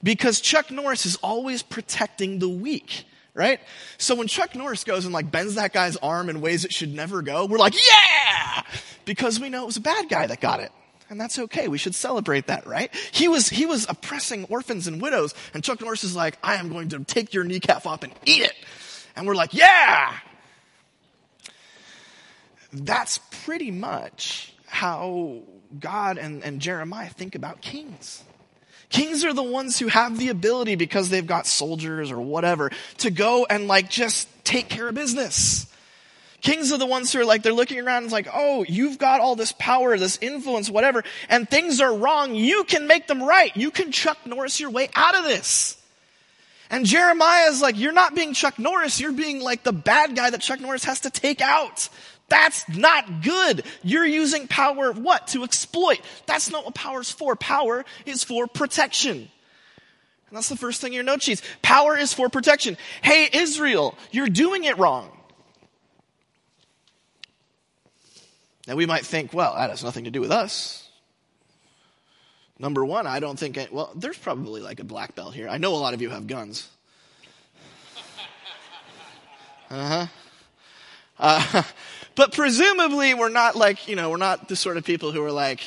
Because 0.00 0.40
Chuck 0.40 0.70
Norris 0.70 1.06
is 1.06 1.16
always 1.16 1.64
protecting 1.64 2.38
the 2.38 2.48
weak, 2.48 3.04
right? 3.34 3.58
So 3.98 4.14
when 4.14 4.28
Chuck 4.28 4.54
Norris 4.54 4.84
goes 4.84 5.04
and 5.04 5.12
like 5.12 5.28
bends 5.28 5.56
that 5.56 5.72
guy's 5.72 5.96
arm 5.96 6.30
in 6.30 6.40
ways 6.40 6.64
it 6.64 6.72
should 6.72 6.94
never 6.94 7.20
go, 7.20 7.46
we're 7.46 7.58
like, 7.58 7.74
yeah! 7.74 8.62
Because 9.04 9.40
we 9.40 9.48
know 9.48 9.64
it 9.64 9.66
was 9.66 9.76
a 9.76 9.80
bad 9.80 10.08
guy 10.08 10.28
that 10.28 10.40
got 10.40 10.60
it. 10.60 10.70
And 11.08 11.20
that's 11.20 11.36
okay. 11.40 11.66
We 11.66 11.78
should 11.78 11.96
celebrate 11.96 12.46
that, 12.46 12.64
right? 12.68 12.94
He 13.10 13.26
was, 13.26 13.48
he 13.48 13.66
was 13.66 13.84
oppressing 13.88 14.44
orphans 14.44 14.86
and 14.86 15.02
widows, 15.02 15.34
and 15.52 15.64
Chuck 15.64 15.80
Norris 15.80 16.04
is 16.04 16.14
like, 16.14 16.38
I 16.44 16.54
am 16.54 16.68
going 16.68 16.90
to 16.90 17.02
take 17.02 17.34
your 17.34 17.42
kneecap 17.42 17.84
off 17.84 18.04
and 18.04 18.12
eat 18.24 18.42
it. 18.42 18.54
And 19.16 19.26
we're 19.26 19.34
like, 19.34 19.54
yeah! 19.54 20.14
That's 22.72 23.18
pretty 23.44 23.70
much 23.70 24.54
how 24.66 25.40
God 25.78 26.18
and, 26.18 26.44
and 26.44 26.60
Jeremiah 26.60 27.10
think 27.10 27.34
about 27.34 27.60
kings. 27.60 28.22
Kings 28.88 29.24
are 29.24 29.32
the 29.32 29.42
ones 29.42 29.78
who 29.78 29.86
have 29.86 30.18
the 30.18 30.28
ability 30.28 30.74
because 30.74 31.08
they've 31.08 31.26
got 31.26 31.46
soldiers 31.46 32.10
or 32.10 32.20
whatever 32.20 32.70
to 32.98 33.10
go 33.10 33.46
and 33.48 33.68
like 33.68 33.88
just 33.88 34.28
take 34.44 34.68
care 34.68 34.88
of 34.88 34.94
business. 34.94 35.66
Kings 36.40 36.72
are 36.72 36.78
the 36.78 36.86
ones 36.86 37.12
who 37.12 37.20
are 37.20 37.24
like, 37.24 37.42
they're 37.42 37.52
looking 37.52 37.78
around 37.78 37.98
and 37.98 38.06
it's 38.06 38.12
like, 38.12 38.28
oh, 38.32 38.64
you've 38.68 38.98
got 38.98 39.20
all 39.20 39.36
this 39.36 39.52
power, 39.52 39.96
this 39.96 40.18
influence, 40.20 40.70
whatever, 40.70 41.04
and 41.28 41.48
things 41.48 41.80
are 41.80 41.94
wrong. 41.94 42.34
You 42.34 42.64
can 42.64 42.86
make 42.86 43.06
them 43.06 43.22
right. 43.22 43.54
You 43.56 43.70
can 43.70 43.92
Chuck 43.92 44.18
Norris 44.26 44.58
your 44.58 44.70
way 44.70 44.88
out 44.94 45.16
of 45.16 45.24
this. 45.24 45.79
And 46.70 46.86
Jeremiah 46.86 47.48
is 47.48 47.60
like, 47.60 47.78
you're 47.78 47.92
not 47.92 48.14
being 48.14 48.32
Chuck 48.32 48.58
Norris, 48.58 49.00
you're 49.00 49.12
being 49.12 49.40
like 49.40 49.64
the 49.64 49.72
bad 49.72 50.14
guy 50.14 50.30
that 50.30 50.40
Chuck 50.40 50.60
Norris 50.60 50.84
has 50.84 51.00
to 51.00 51.10
take 51.10 51.40
out. 51.40 51.88
That's 52.28 52.68
not 52.68 53.22
good. 53.22 53.64
You're 53.82 54.06
using 54.06 54.46
power, 54.46 54.90
of 54.90 54.98
what? 54.98 55.26
To 55.28 55.42
exploit. 55.42 56.00
That's 56.26 56.48
not 56.48 56.64
what 56.64 56.76
power's 56.76 57.10
for. 57.10 57.34
Power 57.34 57.84
is 58.06 58.22
for 58.22 58.46
protection. 58.46 59.16
And 59.16 60.36
that's 60.36 60.48
the 60.48 60.56
first 60.56 60.80
thing 60.80 60.92
in 60.92 60.94
your 60.94 61.02
note 61.02 61.22
sheets. 61.22 61.42
Power 61.60 61.96
is 61.98 62.12
for 62.12 62.28
protection. 62.28 62.76
Hey, 63.02 63.28
Israel, 63.32 63.98
you're 64.12 64.28
doing 64.28 64.62
it 64.62 64.78
wrong. 64.78 65.10
Now 68.68 68.76
we 68.76 68.86
might 68.86 69.04
think, 69.04 69.34
well, 69.34 69.56
that 69.56 69.70
has 69.70 69.82
nothing 69.82 70.04
to 70.04 70.12
do 70.12 70.20
with 70.20 70.30
us. 70.30 70.79
Number 72.60 72.84
one, 72.84 73.06
I 73.06 73.20
don't 73.20 73.38
think, 73.38 73.56
it, 73.56 73.72
well, 73.72 73.90
there's 73.96 74.18
probably 74.18 74.60
like 74.60 74.80
a 74.80 74.84
black 74.84 75.14
belt 75.14 75.32
here. 75.32 75.48
I 75.48 75.56
know 75.56 75.72
a 75.74 75.80
lot 75.80 75.94
of 75.94 76.02
you 76.02 76.10
have 76.10 76.26
guns. 76.26 76.68
Uh-huh. 79.70 80.06
Uh, 81.16 81.62
but 82.16 82.32
presumably 82.32 83.14
we're 83.14 83.28
not 83.28 83.54
like, 83.54 83.86
you 83.86 83.94
know, 83.94 84.10
we're 84.10 84.16
not 84.16 84.48
the 84.48 84.56
sort 84.56 84.76
of 84.76 84.84
people 84.84 85.12
who 85.12 85.22
are 85.22 85.30
like, 85.30 85.60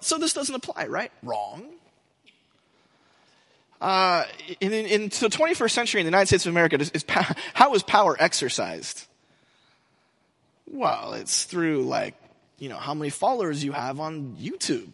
so 0.00 0.18
this 0.18 0.32
doesn't 0.32 0.54
apply, 0.54 0.86
right? 0.88 1.12
Wrong. 1.22 1.64
Uh, 3.80 4.24
in, 4.58 4.72
in, 4.72 4.86
in, 4.86 5.02
the 5.02 5.28
21st 5.28 5.70
century 5.70 6.00
in 6.00 6.06
the 6.06 6.10
United 6.10 6.26
States 6.26 6.44
of 6.44 6.50
America, 6.50 6.76
is, 6.80 6.90
is, 6.90 7.04
how 7.54 7.72
is 7.74 7.84
power 7.84 8.16
exercised? 8.18 9.06
Well, 10.66 11.12
it's 11.12 11.44
through 11.44 11.82
like, 11.82 12.16
you 12.58 12.68
know, 12.68 12.78
how 12.78 12.94
many 12.94 13.10
followers 13.10 13.62
you 13.62 13.70
have 13.70 14.00
on 14.00 14.34
YouTube. 14.40 14.88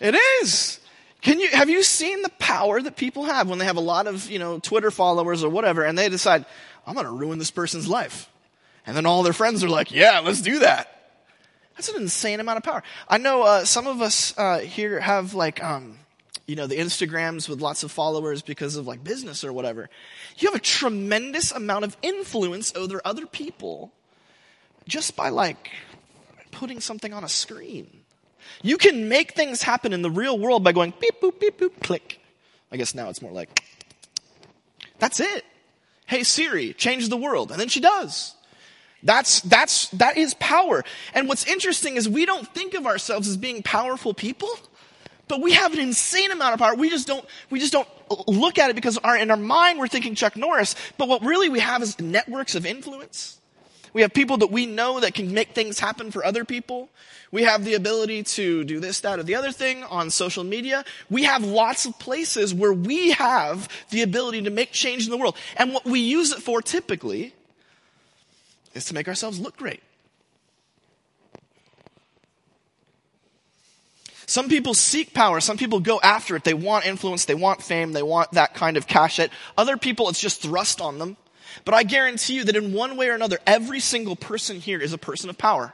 It 0.00 0.14
is. 0.42 0.80
Can 1.20 1.40
you, 1.40 1.48
have 1.48 1.70
you 1.70 1.82
seen 1.82 2.22
the 2.22 2.30
power 2.38 2.82
that 2.82 2.96
people 2.96 3.24
have 3.24 3.48
when 3.48 3.58
they 3.58 3.64
have 3.64 3.78
a 3.78 3.80
lot 3.80 4.06
of, 4.06 4.30
you 4.30 4.38
know, 4.38 4.58
Twitter 4.58 4.90
followers 4.90 5.42
or 5.42 5.48
whatever 5.48 5.82
and 5.82 5.96
they 5.96 6.08
decide, 6.08 6.44
I'm 6.86 6.94
going 6.94 7.06
to 7.06 7.12
ruin 7.12 7.38
this 7.38 7.50
person's 7.50 7.88
life. 7.88 8.28
And 8.86 8.94
then 8.94 9.06
all 9.06 9.22
their 9.22 9.32
friends 9.32 9.64
are 9.64 9.68
like, 9.68 9.90
yeah, 9.90 10.20
let's 10.20 10.42
do 10.42 10.58
that. 10.58 10.90
That's 11.76 11.88
an 11.88 12.02
insane 12.02 12.40
amount 12.40 12.58
of 12.58 12.62
power. 12.62 12.82
I 13.08 13.18
know, 13.18 13.42
uh, 13.42 13.64
some 13.64 13.86
of 13.86 14.02
us, 14.02 14.36
uh, 14.36 14.58
here 14.58 15.00
have 15.00 15.32
like, 15.32 15.64
um, 15.64 15.98
you 16.46 16.56
know, 16.56 16.66
the 16.66 16.76
Instagrams 16.76 17.48
with 17.48 17.60
lots 17.60 17.82
of 17.84 17.90
followers 17.90 18.42
because 18.42 18.76
of 18.76 18.86
like 18.86 19.02
business 19.02 19.44
or 19.44 19.52
whatever. 19.52 19.88
You 20.36 20.48
have 20.48 20.54
a 20.54 20.62
tremendous 20.62 21.52
amount 21.52 21.84
of 21.84 21.96
influence 22.02 22.74
over 22.76 23.00
other 23.04 23.26
people 23.26 23.92
just 24.86 25.16
by 25.16 25.30
like 25.30 25.70
putting 26.50 26.80
something 26.80 27.14
on 27.14 27.24
a 27.24 27.28
screen. 27.28 28.03
You 28.62 28.78
can 28.78 29.08
make 29.08 29.32
things 29.32 29.62
happen 29.62 29.92
in 29.92 30.02
the 30.02 30.10
real 30.10 30.38
world 30.38 30.64
by 30.64 30.72
going 30.72 30.94
beep, 31.00 31.20
boop, 31.20 31.40
beep, 31.40 31.58
boop, 31.58 31.80
click. 31.82 32.20
I 32.70 32.76
guess 32.76 32.94
now 32.94 33.08
it's 33.08 33.22
more 33.22 33.32
like, 33.32 33.62
that's 34.98 35.20
it. 35.20 35.44
Hey 36.06 36.22
Siri, 36.22 36.72
change 36.74 37.08
the 37.08 37.16
world. 37.16 37.50
And 37.50 37.60
then 37.60 37.68
she 37.68 37.80
does. 37.80 38.34
That's, 39.02 39.40
that's, 39.42 39.88
that 39.90 40.16
is 40.16 40.34
power. 40.34 40.82
And 41.12 41.28
what's 41.28 41.46
interesting 41.46 41.96
is 41.96 42.08
we 42.08 42.24
don't 42.24 42.48
think 42.54 42.74
of 42.74 42.86
ourselves 42.86 43.28
as 43.28 43.36
being 43.36 43.62
powerful 43.62 44.14
people, 44.14 44.48
but 45.28 45.42
we 45.42 45.52
have 45.52 45.74
an 45.74 45.78
insane 45.78 46.30
amount 46.30 46.54
of 46.54 46.58
power. 46.58 46.74
We 46.74 46.88
just 46.88 47.06
don't, 47.06 47.24
we 47.50 47.60
just 47.60 47.72
don't 47.72 47.88
look 48.26 48.58
at 48.58 48.70
it 48.70 48.76
because 48.76 48.96
our, 48.98 49.16
in 49.16 49.30
our 49.30 49.36
mind 49.36 49.78
we're 49.78 49.88
thinking 49.88 50.14
Chuck 50.14 50.36
Norris, 50.36 50.74
but 50.96 51.08
what 51.08 51.22
really 51.22 51.50
we 51.50 51.60
have 51.60 51.82
is 51.82 52.00
networks 52.00 52.54
of 52.54 52.64
influence. 52.64 53.38
We 53.94 54.02
have 54.02 54.12
people 54.12 54.36
that 54.38 54.50
we 54.50 54.66
know 54.66 55.00
that 55.00 55.14
can 55.14 55.32
make 55.32 55.50
things 55.50 55.78
happen 55.78 56.10
for 56.10 56.24
other 56.24 56.44
people. 56.44 56.90
We 57.30 57.44
have 57.44 57.64
the 57.64 57.74
ability 57.74 58.24
to 58.24 58.64
do 58.64 58.80
this, 58.80 59.00
that, 59.00 59.18
or 59.20 59.22
the 59.22 59.36
other 59.36 59.52
thing 59.52 59.84
on 59.84 60.10
social 60.10 60.44
media. 60.44 60.84
We 61.08 61.22
have 61.24 61.44
lots 61.44 61.86
of 61.86 61.98
places 61.98 62.52
where 62.52 62.72
we 62.72 63.12
have 63.12 63.68
the 63.90 64.02
ability 64.02 64.42
to 64.42 64.50
make 64.50 64.72
change 64.72 65.04
in 65.04 65.10
the 65.10 65.16
world. 65.16 65.36
And 65.56 65.72
what 65.72 65.84
we 65.84 66.00
use 66.00 66.32
it 66.32 66.42
for 66.42 66.60
typically 66.60 67.34
is 68.74 68.84
to 68.86 68.94
make 68.94 69.06
ourselves 69.06 69.38
look 69.38 69.56
great. 69.56 69.82
Some 74.26 74.48
people 74.48 74.74
seek 74.74 75.14
power. 75.14 75.38
Some 75.38 75.56
people 75.56 75.78
go 75.80 76.00
after 76.00 76.34
it. 76.34 76.42
They 76.42 76.54
want 76.54 76.86
influence. 76.86 77.26
They 77.26 77.34
want 77.34 77.62
fame. 77.62 77.92
They 77.92 78.02
want 78.02 78.32
that 78.32 78.54
kind 78.54 78.76
of 78.76 78.88
cash 78.88 79.20
it. 79.20 79.30
Other 79.56 79.76
people, 79.76 80.08
it's 80.08 80.20
just 80.20 80.42
thrust 80.42 80.80
on 80.80 80.98
them. 80.98 81.16
But 81.64 81.74
I 81.74 81.82
guarantee 81.82 82.34
you 82.34 82.44
that 82.44 82.56
in 82.56 82.72
one 82.72 82.96
way 82.96 83.08
or 83.08 83.14
another, 83.14 83.38
every 83.46 83.80
single 83.80 84.16
person 84.16 84.60
here 84.60 84.80
is 84.80 84.92
a 84.92 84.98
person 84.98 85.30
of 85.30 85.38
power. 85.38 85.72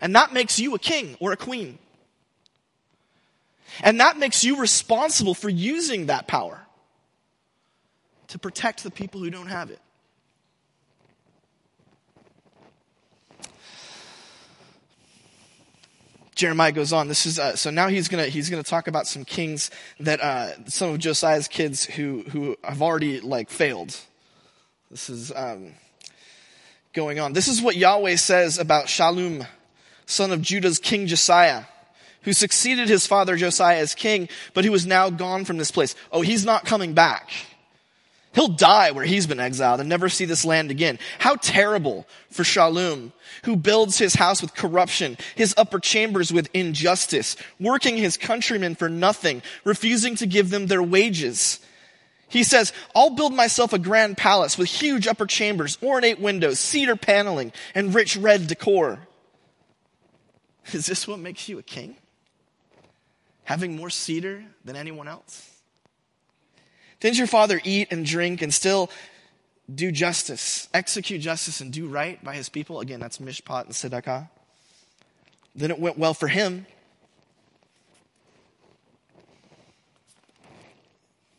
And 0.00 0.16
that 0.16 0.32
makes 0.32 0.58
you 0.58 0.74
a 0.74 0.78
king 0.78 1.16
or 1.20 1.32
a 1.32 1.36
queen. 1.36 1.78
And 3.82 4.00
that 4.00 4.18
makes 4.18 4.44
you 4.44 4.56
responsible 4.56 5.34
for 5.34 5.48
using 5.48 6.06
that 6.06 6.26
power 6.26 6.60
to 8.28 8.38
protect 8.38 8.82
the 8.82 8.90
people 8.90 9.20
who 9.20 9.30
don't 9.30 9.46
have 9.46 9.70
it. 9.70 9.78
Jeremiah 16.42 16.72
goes 16.72 16.92
on. 16.92 17.06
This 17.06 17.24
is 17.24 17.38
uh, 17.38 17.54
so 17.54 17.70
now 17.70 17.86
he's 17.86 18.08
gonna 18.08 18.26
he's 18.26 18.50
gonna 18.50 18.64
talk 18.64 18.88
about 18.88 19.06
some 19.06 19.24
kings 19.24 19.70
that 20.00 20.20
uh, 20.20 20.64
some 20.64 20.90
of 20.90 20.98
Josiah's 20.98 21.46
kids 21.46 21.84
who 21.84 22.24
who 22.30 22.56
have 22.64 22.82
already 22.82 23.20
like 23.20 23.48
failed. 23.48 23.96
This 24.90 25.08
is 25.08 25.30
um, 25.36 25.74
going 26.94 27.20
on. 27.20 27.32
This 27.32 27.46
is 27.46 27.62
what 27.62 27.76
Yahweh 27.76 28.16
says 28.16 28.58
about 28.58 28.86
Shallum 28.86 29.46
son 30.06 30.32
of 30.32 30.42
Judah's 30.42 30.80
king 30.80 31.06
Josiah, 31.06 31.62
who 32.22 32.32
succeeded 32.32 32.88
his 32.88 33.06
father 33.06 33.36
Josiah 33.36 33.78
as 33.78 33.94
king, 33.94 34.28
but 34.52 34.64
who 34.64 34.74
is 34.74 34.84
now 34.84 35.10
gone 35.10 35.44
from 35.44 35.58
this 35.58 35.70
place. 35.70 35.94
Oh, 36.10 36.22
he's 36.22 36.44
not 36.44 36.64
coming 36.64 36.92
back. 36.92 37.30
He'll 38.34 38.48
die 38.48 38.92
where 38.92 39.04
he's 39.04 39.26
been 39.26 39.40
exiled 39.40 39.80
and 39.80 39.88
never 39.88 40.08
see 40.08 40.24
this 40.24 40.44
land 40.44 40.70
again. 40.70 40.98
How 41.18 41.36
terrible 41.36 42.06
for 42.30 42.44
Shallum, 42.44 43.12
who 43.44 43.56
builds 43.56 43.98
his 43.98 44.14
house 44.14 44.40
with 44.40 44.54
corruption, 44.54 45.18
his 45.34 45.54
upper 45.56 45.78
chambers 45.78 46.32
with 46.32 46.48
injustice, 46.54 47.36
working 47.60 47.96
his 47.98 48.16
countrymen 48.16 48.74
for 48.74 48.88
nothing, 48.88 49.42
refusing 49.64 50.14
to 50.16 50.26
give 50.26 50.48
them 50.48 50.66
their 50.66 50.82
wages. 50.82 51.60
He 52.28 52.42
says, 52.42 52.72
I'll 52.94 53.10
build 53.10 53.34
myself 53.34 53.74
a 53.74 53.78
grand 53.78 54.16
palace 54.16 54.56
with 54.56 54.68
huge 54.68 55.06
upper 55.06 55.26
chambers, 55.26 55.76
ornate 55.82 56.18
windows, 56.18 56.58
cedar 56.58 56.96
paneling, 56.96 57.52
and 57.74 57.94
rich 57.94 58.16
red 58.16 58.46
decor. 58.46 59.00
Is 60.72 60.86
this 60.86 61.06
what 61.06 61.18
makes 61.18 61.50
you 61.50 61.58
a 61.58 61.62
king? 61.62 61.96
Having 63.44 63.76
more 63.76 63.90
cedar 63.90 64.44
than 64.64 64.76
anyone 64.76 65.08
else? 65.08 65.51
Didn't 67.02 67.18
your 67.18 67.26
father 67.26 67.60
eat 67.64 67.88
and 67.90 68.06
drink 68.06 68.42
and 68.42 68.54
still 68.54 68.88
do 69.72 69.90
justice, 69.90 70.68
execute 70.72 71.20
justice 71.20 71.60
and 71.60 71.72
do 71.72 71.88
right 71.88 72.22
by 72.22 72.36
his 72.36 72.48
people? 72.48 72.78
Again, 72.78 73.00
that's 73.00 73.18
Mishpat 73.18 73.64
and 73.64 73.74
Tzedakah. 73.74 74.28
Then 75.56 75.72
it 75.72 75.80
went 75.80 75.98
well 75.98 76.14
for 76.14 76.28
him. 76.28 76.64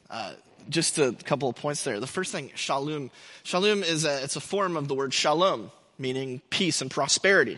Uh, 0.10 0.34
just 0.68 0.98
a 0.98 1.14
couple 1.24 1.48
of 1.48 1.56
points 1.56 1.86
there. 1.86 1.98
The 2.02 2.08
first 2.08 2.34
thing, 2.34 2.50
Shallum. 2.50 3.10
Shallum 3.46 3.86
is 3.86 4.04
a, 4.04 4.22
it's 4.22 4.36
a 4.36 4.42
form 4.42 4.76
of 4.76 4.90
the 4.90 4.96
word 4.96 5.14
shalom, 5.14 5.72
meaning 5.98 6.42
peace 6.50 6.82
and 6.82 6.92
prosperity. 6.92 7.58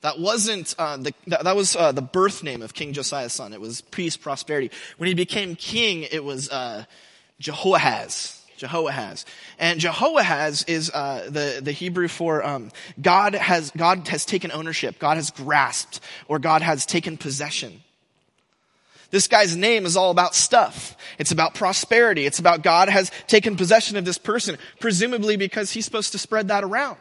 That 0.00 0.18
wasn't 0.18 0.74
uh, 0.76 0.96
the, 0.96 1.12
that, 1.28 1.44
that, 1.44 1.54
was 1.54 1.76
uh, 1.76 1.92
the 1.92 2.02
birth 2.02 2.42
name 2.42 2.60
of 2.60 2.74
King 2.74 2.92
Josiah's 2.92 3.34
son. 3.34 3.52
It 3.52 3.60
was 3.60 3.82
peace, 3.82 4.16
prosperity. 4.16 4.72
When 4.96 5.06
he 5.06 5.14
became 5.14 5.54
king, 5.54 6.02
it 6.10 6.24
was 6.24 6.50
uh, 6.50 6.86
Jehoahaz. 7.40 8.36
Jehoahaz, 8.60 9.24
and 9.58 9.80
Jehoahaz 9.80 10.64
is 10.68 10.90
uh, 10.90 11.28
the 11.30 11.60
the 11.62 11.72
Hebrew 11.72 12.08
for 12.08 12.44
um, 12.44 12.70
God 13.00 13.34
has 13.34 13.70
God 13.70 14.06
has 14.08 14.26
taken 14.26 14.52
ownership. 14.52 14.98
God 14.98 15.16
has 15.16 15.30
grasped, 15.30 16.00
or 16.28 16.38
God 16.38 16.60
has 16.60 16.84
taken 16.84 17.16
possession. 17.16 17.82
This 19.10 19.28
guy's 19.28 19.56
name 19.56 19.86
is 19.86 19.96
all 19.96 20.10
about 20.10 20.34
stuff. 20.34 20.94
It's 21.18 21.32
about 21.32 21.54
prosperity. 21.54 22.26
It's 22.26 22.38
about 22.38 22.62
God 22.62 22.90
has 22.90 23.10
taken 23.26 23.56
possession 23.56 23.96
of 23.96 24.04
this 24.04 24.18
person, 24.18 24.58
presumably 24.78 25.36
because 25.36 25.72
he's 25.72 25.86
supposed 25.86 26.12
to 26.12 26.18
spread 26.18 26.48
that 26.48 26.62
around. 26.62 26.98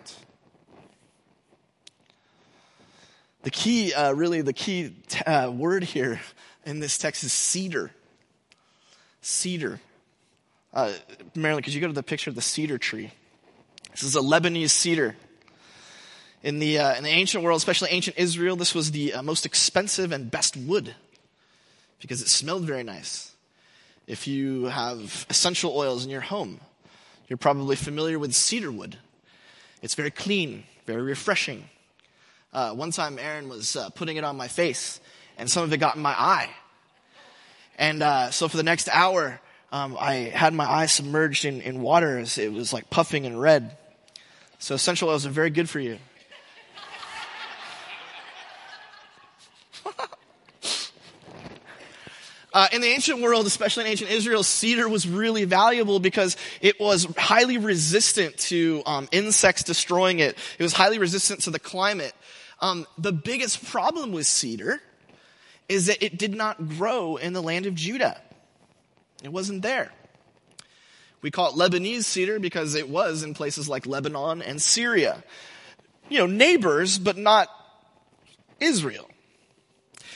The 3.43 3.51
key, 3.51 3.93
uh, 3.93 4.13
really, 4.13 4.41
the 4.41 4.53
key 4.53 4.96
t- 5.08 5.24
uh, 5.25 5.51
word 5.51 5.84
here 5.84 6.19
in 6.65 6.79
this 6.79 6.98
text 6.98 7.24
is 7.24 7.31
cedar. 7.31 7.91
Cedar. 9.22 9.79
Uh, 10.73 10.93
Marilyn, 11.35 11.63
could 11.63 11.73
you 11.73 11.81
go 11.81 11.88
to 11.88 11.93
the 11.93 12.03
picture 12.03 12.29
of 12.29 12.35
the 12.35 12.41
cedar 12.41 12.77
tree? 12.77 13.11
This 13.91 14.03
is 14.03 14.15
a 14.15 14.21
Lebanese 14.21 14.69
cedar. 14.69 15.15
In 16.43 16.59
the, 16.59 16.79
uh, 16.79 16.95
in 16.95 17.03
the 17.03 17.09
ancient 17.09 17.43
world, 17.43 17.57
especially 17.57 17.89
ancient 17.89 18.17
Israel, 18.17 18.55
this 18.55 18.73
was 18.73 18.91
the 18.91 19.13
uh, 19.13 19.21
most 19.23 19.45
expensive 19.45 20.11
and 20.11 20.31
best 20.31 20.55
wood 20.55 20.95
because 21.99 22.21
it 22.21 22.29
smelled 22.29 22.63
very 22.63 22.83
nice. 22.83 23.33
If 24.07 24.27
you 24.27 24.65
have 24.65 25.25
essential 25.29 25.75
oils 25.75 26.05
in 26.05 26.11
your 26.11 26.21
home, 26.21 26.61
You're 27.29 27.38
probably 27.38 27.75
familiar 27.75 28.17
with 28.17 28.33
cedar 28.33 28.71
wood. 28.71 28.97
It's 29.83 29.93
very 29.93 30.09
clean, 30.09 30.63
very 30.88 31.03
refreshing. 31.03 31.69
Uh, 32.51 32.71
one 32.71 32.89
time, 32.89 33.19
Aaron 33.19 33.47
was 33.47 33.75
uh, 33.75 33.89
putting 33.91 34.17
it 34.17 34.23
on 34.23 34.35
my 34.35 34.47
face, 34.47 34.99
and 35.38 35.47
some 35.47 35.63
of 35.63 35.71
it 35.71 35.77
got 35.77 35.95
in 35.95 36.01
my 36.01 36.19
eye. 36.19 36.49
And 37.77 38.01
uh, 38.01 38.31
so 38.31 38.47
for 38.47 38.57
the 38.57 38.63
next 38.63 38.89
hour, 38.91 39.39
um, 39.71 39.95
I 39.99 40.13
had 40.13 40.53
my 40.53 40.65
eyes 40.65 40.91
submerged 40.91 41.45
in, 41.45 41.61
in 41.61 41.81
water 41.81 42.17
as 42.17 42.38
it 42.38 42.51
was 42.51 42.73
like 42.73 42.89
puffing 42.89 43.25
and 43.25 43.39
red. 43.39 43.77
So 44.57 44.75
essential 44.75 45.09
oils 45.09 45.25
are 45.25 45.29
very 45.29 45.49
good 45.49 45.69
for 45.69 45.79
you. 45.79 45.97
Uh, 52.51 52.67
in 52.73 52.81
the 52.81 52.88
ancient 52.88 53.21
world, 53.21 53.45
especially 53.45 53.83
in 53.85 53.91
ancient 53.91 54.09
Israel, 54.09 54.41
cedar 54.41 54.89
was 54.89 55.07
really 55.07 55.45
valuable 55.45 55.99
because 55.99 56.35
it 56.61 56.79
was 56.79 57.05
highly 57.15 57.59
resistant 57.59 58.35
to 58.38 58.81
um, 58.88 59.07
insects 59.11 59.61
destroying 59.61 60.17
it. 60.17 60.35
It 60.57 60.63
was 60.63 60.73
highly 60.73 60.97
resistant 60.97 61.41
to 61.41 61.51
the 61.51 61.59
climate. 61.59 62.13
Um, 62.59 62.88
the 62.97 63.11
biggest 63.11 63.63
problem 63.65 64.11
with 64.11 64.25
cedar 64.25 64.81
is 65.69 65.85
that 65.85 66.03
it 66.03 66.17
did 66.17 66.33
not 66.33 66.67
grow 66.67 67.17
in 67.17 67.33
the 67.33 67.41
land 67.41 67.67
of 67.67 67.75
Judah. 67.75 68.19
It 69.23 69.31
wasn't 69.31 69.61
there. 69.61 69.91
We 71.21 71.31
call 71.31 71.49
it 71.49 71.55
Lebanese 71.55 72.03
cedar 72.03 72.39
because 72.39 72.75
it 72.75 72.89
was 72.89 73.23
in 73.23 73.33
places 73.33 73.67
like 73.67 73.85
Lebanon 73.85 74.41
and 74.41 74.61
Syria. 74.61 75.23
You 76.07 76.19
know, 76.19 76.27
neighbors, 76.27 76.97
but 76.97 77.17
not 77.17 77.49
Israel. 78.59 79.09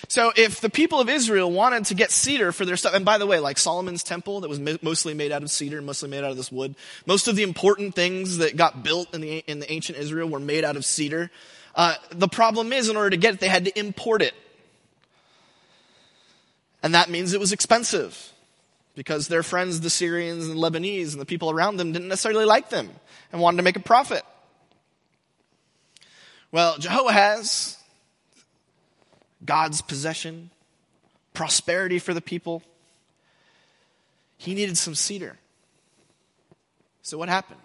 So 0.07 0.31
if 0.35 0.61
the 0.61 0.69
people 0.69 0.99
of 0.99 1.09
Israel 1.09 1.51
wanted 1.51 1.85
to 1.85 1.95
get 1.95 2.11
cedar 2.11 2.51
for 2.51 2.65
their 2.65 2.77
stuff, 2.77 2.93
and 2.93 3.05
by 3.05 3.17
the 3.17 3.25
way, 3.25 3.39
like 3.39 3.57
Solomon's 3.57 4.03
temple 4.03 4.41
that 4.41 4.49
was 4.49 4.59
mostly 4.81 5.13
made 5.13 5.31
out 5.31 5.43
of 5.43 5.49
cedar, 5.49 5.81
mostly 5.81 6.09
made 6.09 6.23
out 6.23 6.31
of 6.31 6.37
this 6.37 6.51
wood, 6.51 6.75
most 7.05 7.27
of 7.27 7.35
the 7.35 7.43
important 7.43 7.95
things 7.95 8.37
that 8.37 8.55
got 8.55 8.83
built 8.83 9.13
in 9.13 9.21
the, 9.21 9.39
in 9.47 9.59
the 9.59 9.71
ancient 9.71 9.97
Israel 9.97 10.29
were 10.29 10.39
made 10.39 10.63
out 10.63 10.75
of 10.75 10.85
cedar. 10.85 11.31
Uh, 11.75 11.95
the 12.11 12.27
problem 12.27 12.71
is, 12.73 12.89
in 12.89 12.97
order 12.97 13.09
to 13.09 13.17
get 13.17 13.35
it, 13.35 13.39
they 13.39 13.47
had 13.47 13.65
to 13.65 13.79
import 13.79 14.21
it. 14.21 14.33
And 16.83 16.93
that 16.93 17.09
means 17.09 17.33
it 17.33 17.39
was 17.39 17.53
expensive 17.53 18.32
because 18.95 19.27
their 19.27 19.43
friends, 19.43 19.81
the 19.81 19.89
Syrians 19.89 20.47
and 20.47 20.57
Lebanese 20.57 21.13
and 21.13 21.21
the 21.21 21.25
people 21.25 21.49
around 21.49 21.77
them 21.77 21.91
didn't 21.91 22.07
necessarily 22.07 22.45
like 22.45 22.69
them 22.69 22.89
and 23.31 23.41
wanted 23.41 23.57
to 23.57 23.63
make 23.63 23.75
a 23.75 23.81
profit. 23.81 24.23
Well, 26.51 26.77
Jehoahaz, 26.77 27.77
God's 29.43 29.81
possession, 29.81 30.51
prosperity 31.33 31.97
for 31.97 32.13
the 32.13 32.21
people, 32.21 32.61
he 34.37 34.53
needed 34.53 34.77
some 34.77 34.93
cedar. 34.93 35.37
So 37.01 37.17
what 37.17 37.29
happened? 37.29 37.59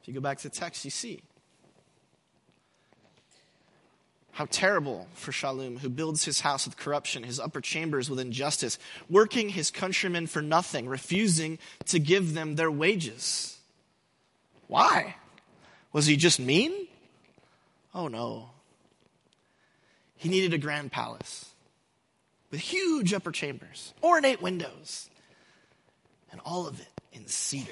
If 0.00 0.08
you 0.08 0.14
go 0.14 0.20
back 0.20 0.38
to 0.38 0.48
the 0.48 0.54
text, 0.54 0.84
you 0.84 0.90
see 0.90 1.22
How 4.34 4.48
terrible 4.50 5.06
for 5.14 5.30
Shallum, 5.30 5.78
who 5.78 5.88
builds 5.88 6.24
his 6.24 6.40
house 6.40 6.66
with 6.66 6.76
corruption, 6.76 7.22
his 7.22 7.38
upper 7.38 7.60
chambers 7.60 8.10
with 8.10 8.18
injustice, 8.18 8.80
working 9.08 9.48
his 9.48 9.70
countrymen 9.70 10.26
for 10.26 10.42
nothing, 10.42 10.88
refusing 10.88 11.58
to 11.86 12.00
give 12.00 12.34
them 12.34 12.56
their 12.56 12.70
wages. 12.70 13.56
Why? 14.66 15.14
Was 15.92 16.06
he 16.06 16.16
just 16.16 16.40
mean? 16.40 16.72
Oh 17.94 18.08
no. 18.08 18.50
He 20.16 20.28
needed 20.28 20.52
a 20.52 20.58
grand 20.58 20.90
palace 20.90 21.52
with 22.50 22.58
huge 22.58 23.14
upper 23.14 23.30
chambers, 23.30 23.94
ornate 24.02 24.42
windows, 24.42 25.08
and 26.32 26.40
all 26.44 26.66
of 26.66 26.80
it 26.80 27.00
in 27.12 27.28
cedar. 27.28 27.70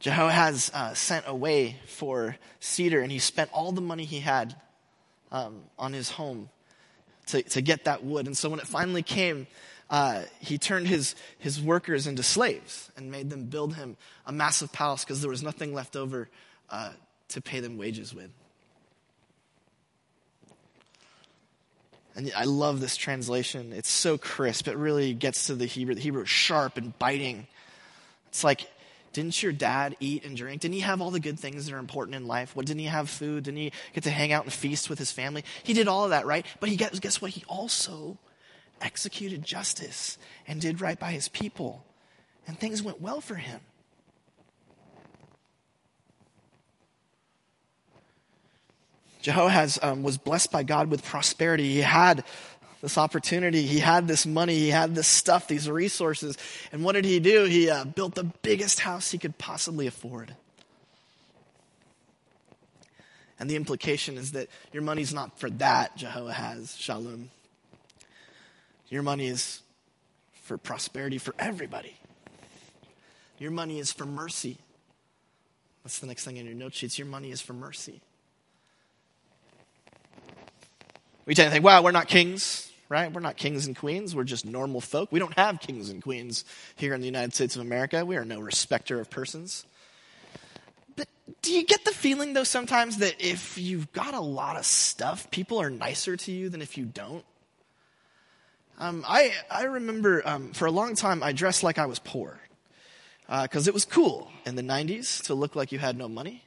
Jehoahaz 0.00 0.70
uh, 0.74 0.94
sent 0.94 1.26
away 1.26 1.76
for 1.86 2.36
cedar, 2.60 3.00
and 3.00 3.10
he 3.10 3.18
spent 3.18 3.50
all 3.52 3.72
the 3.72 3.80
money 3.80 4.04
he 4.04 4.20
had 4.20 4.54
um, 5.32 5.62
on 5.78 5.92
his 5.92 6.10
home 6.10 6.48
to, 7.26 7.42
to 7.42 7.60
get 7.60 7.84
that 7.84 8.04
wood. 8.04 8.26
And 8.26 8.36
so 8.36 8.50
when 8.50 8.60
it 8.60 8.66
finally 8.66 9.02
came, 9.02 9.46
uh, 9.88 10.22
he 10.40 10.58
turned 10.58 10.88
his, 10.88 11.14
his 11.38 11.60
workers 11.60 12.06
into 12.06 12.22
slaves 12.22 12.90
and 12.96 13.10
made 13.10 13.30
them 13.30 13.44
build 13.44 13.74
him 13.74 13.96
a 14.26 14.32
massive 14.32 14.72
palace 14.72 15.04
because 15.04 15.20
there 15.20 15.30
was 15.30 15.42
nothing 15.42 15.72
left 15.72 15.96
over 15.96 16.28
uh, 16.70 16.90
to 17.28 17.40
pay 17.40 17.60
them 17.60 17.78
wages 17.78 18.14
with. 18.14 18.30
And 22.16 22.32
I 22.34 22.44
love 22.44 22.80
this 22.80 22.96
translation. 22.96 23.72
It's 23.74 23.90
so 23.90 24.16
crisp. 24.16 24.68
It 24.68 24.76
really 24.76 25.12
gets 25.12 25.48
to 25.48 25.54
the 25.54 25.66
Hebrew. 25.66 25.94
The 25.94 26.00
Hebrew 26.00 26.22
is 26.22 26.30
sharp 26.30 26.78
and 26.78 26.98
biting. 26.98 27.46
It's 28.28 28.42
like 28.42 28.66
didn't 29.16 29.42
your 29.42 29.52
dad 29.52 29.96
eat 29.98 30.26
and 30.26 30.36
drink? 30.36 30.60
Didn't 30.60 30.74
he 30.74 30.80
have 30.80 31.00
all 31.00 31.10
the 31.10 31.18
good 31.18 31.40
things 31.40 31.64
that 31.64 31.74
are 31.74 31.78
important 31.78 32.14
in 32.14 32.26
life? 32.26 32.54
What 32.54 32.66
didn't 32.66 32.80
he 32.80 32.86
have 32.86 33.08
food? 33.08 33.44
Didn't 33.44 33.56
he 33.56 33.72
get 33.94 34.04
to 34.04 34.10
hang 34.10 34.30
out 34.30 34.44
and 34.44 34.52
feast 34.52 34.90
with 34.90 34.98
his 34.98 35.10
family? 35.10 35.42
He 35.62 35.72
did 35.72 35.88
all 35.88 36.04
of 36.04 36.10
that, 36.10 36.26
right? 36.26 36.44
But 36.60 36.68
he 36.68 36.76
guess, 36.76 37.00
guess 37.00 37.22
what? 37.22 37.30
He 37.30 37.42
also 37.48 38.18
executed 38.82 39.42
justice 39.42 40.18
and 40.46 40.60
did 40.60 40.82
right 40.82 41.00
by 41.00 41.12
his 41.12 41.28
people. 41.28 41.86
And 42.46 42.58
things 42.58 42.82
went 42.82 43.00
well 43.00 43.22
for 43.22 43.36
him. 43.36 43.60
Jehoahaz 49.22 49.78
um, 49.80 50.02
was 50.02 50.18
blessed 50.18 50.52
by 50.52 50.62
God 50.62 50.90
with 50.90 51.02
prosperity. 51.02 51.72
He 51.72 51.80
had 51.80 52.22
this 52.80 52.98
opportunity. 52.98 53.62
He 53.62 53.78
had 53.78 54.06
this 54.06 54.26
money. 54.26 54.54
He 54.54 54.68
had 54.68 54.94
this 54.94 55.08
stuff, 55.08 55.48
these 55.48 55.68
resources. 55.68 56.36
And 56.72 56.84
what 56.84 56.92
did 56.92 57.04
he 57.04 57.20
do? 57.20 57.44
He 57.44 57.70
uh, 57.70 57.84
built 57.84 58.14
the 58.14 58.24
biggest 58.24 58.80
house 58.80 59.10
he 59.10 59.18
could 59.18 59.38
possibly 59.38 59.86
afford. 59.86 60.34
And 63.38 63.50
the 63.50 63.56
implication 63.56 64.16
is 64.16 64.32
that 64.32 64.48
your 64.72 64.82
money's 64.82 65.12
not 65.12 65.38
for 65.38 65.50
that, 65.50 65.96
Jehovah 65.96 66.32
has, 66.32 66.68
Shallum. 66.68 67.26
Your 68.88 69.02
money 69.02 69.26
is 69.26 69.62
for 70.42 70.56
prosperity 70.56 71.18
for 71.18 71.34
everybody. 71.38 71.96
Your 73.38 73.50
money 73.50 73.78
is 73.78 73.92
for 73.92 74.06
mercy. 74.06 74.58
That's 75.82 75.98
the 75.98 76.06
next 76.06 76.24
thing 76.24 76.36
in 76.36 76.46
your 76.46 76.54
note 76.54 76.74
sheets. 76.74 76.98
Your 76.98 77.08
money 77.08 77.30
is 77.30 77.40
for 77.40 77.52
mercy. 77.52 78.00
We 81.26 81.34
tend 81.34 81.48
to 81.48 81.52
think, 81.52 81.64
wow, 81.64 81.82
we're 81.82 81.90
not 81.90 82.08
kings 82.08 82.66
right? 82.88 83.12
We're 83.12 83.20
not 83.20 83.36
kings 83.36 83.66
and 83.66 83.76
queens. 83.76 84.14
We're 84.14 84.24
just 84.24 84.44
normal 84.44 84.80
folk. 84.80 85.10
We 85.10 85.18
don't 85.18 85.34
have 85.34 85.60
kings 85.60 85.90
and 85.90 86.02
queens 86.02 86.44
here 86.76 86.94
in 86.94 87.00
the 87.00 87.06
United 87.06 87.34
States 87.34 87.56
of 87.56 87.62
America. 87.62 88.04
We 88.04 88.16
are 88.16 88.24
no 88.24 88.40
respecter 88.40 89.00
of 89.00 89.10
persons. 89.10 89.66
But 90.94 91.08
do 91.42 91.52
you 91.52 91.64
get 91.64 91.84
the 91.84 91.90
feeling, 91.90 92.32
though, 92.32 92.44
sometimes 92.44 92.98
that 92.98 93.16
if 93.18 93.58
you've 93.58 93.92
got 93.92 94.14
a 94.14 94.20
lot 94.20 94.56
of 94.56 94.64
stuff, 94.64 95.30
people 95.30 95.60
are 95.60 95.70
nicer 95.70 96.16
to 96.16 96.32
you 96.32 96.48
than 96.48 96.62
if 96.62 96.78
you 96.78 96.84
don't? 96.84 97.24
Um, 98.78 99.04
I, 99.08 99.32
I 99.50 99.64
remember 99.64 100.22
um, 100.26 100.52
for 100.52 100.66
a 100.66 100.70
long 100.70 100.94
time 100.94 101.22
I 101.22 101.32
dressed 101.32 101.62
like 101.62 101.78
I 101.78 101.86
was 101.86 101.98
poor 101.98 102.38
because 103.26 103.66
uh, 103.66 103.70
it 103.70 103.74
was 103.74 103.86
cool 103.86 104.30
in 104.44 104.54
the 104.54 104.62
90s 104.62 105.24
to 105.24 105.34
look 105.34 105.56
like 105.56 105.72
you 105.72 105.78
had 105.78 105.96
no 105.96 106.08
money. 106.08 106.45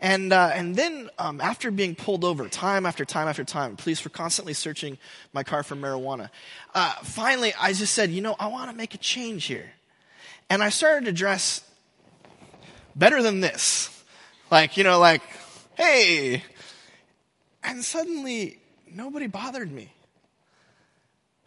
And, 0.00 0.32
uh, 0.32 0.50
and 0.54 0.76
then 0.76 1.10
um, 1.18 1.40
after 1.40 1.70
being 1.70 1.94
pulled 1.94 2.24
over 2.24 2.48
time 2.48 2.86
after 2.86 3.04
time 3.04 3.26
after 3.26 3.44
time, 3.44 3.76
police 3.76 4.04
were 4.04 4.10
constantly 4.10 4.54
searching 4.54 4.96
my 5.32 5.42
car 5.42 5.62
for 5.62 5.74
marijuana. 5.74 6.30
Uh, 6.74 6.92
finally, 7.02 7.52
I 7.60 7.72
just 7.72 7.94
said, 7.94 8.10
you 8.10 8.20
know, 8.20 8.36
I 8.38 8.46
want 8.46 8.70
to 8.70 8.76
make 8.76 8.94
a 8.94 8.98
change 8.98 9.46
here. 9.46 9.70
And 10.48 10.62
I 10.62 10.68
started 10.68 11.06
to 11.06 11.12
dress 11.12 11.62
better 12.94 13.22
than 13.22 13.40
this. 13.40 13.90
Like, 14.50 14.76
you 14.76 14.84
know, 14.84 14.98
like, 14.98 15.22
hey. 15.74 16.44
And 17.62 17.84
suddenly, 17.84 18.60
nobody 18.90 19.26
bothered 19.26 19.70
me. 19.70 19.92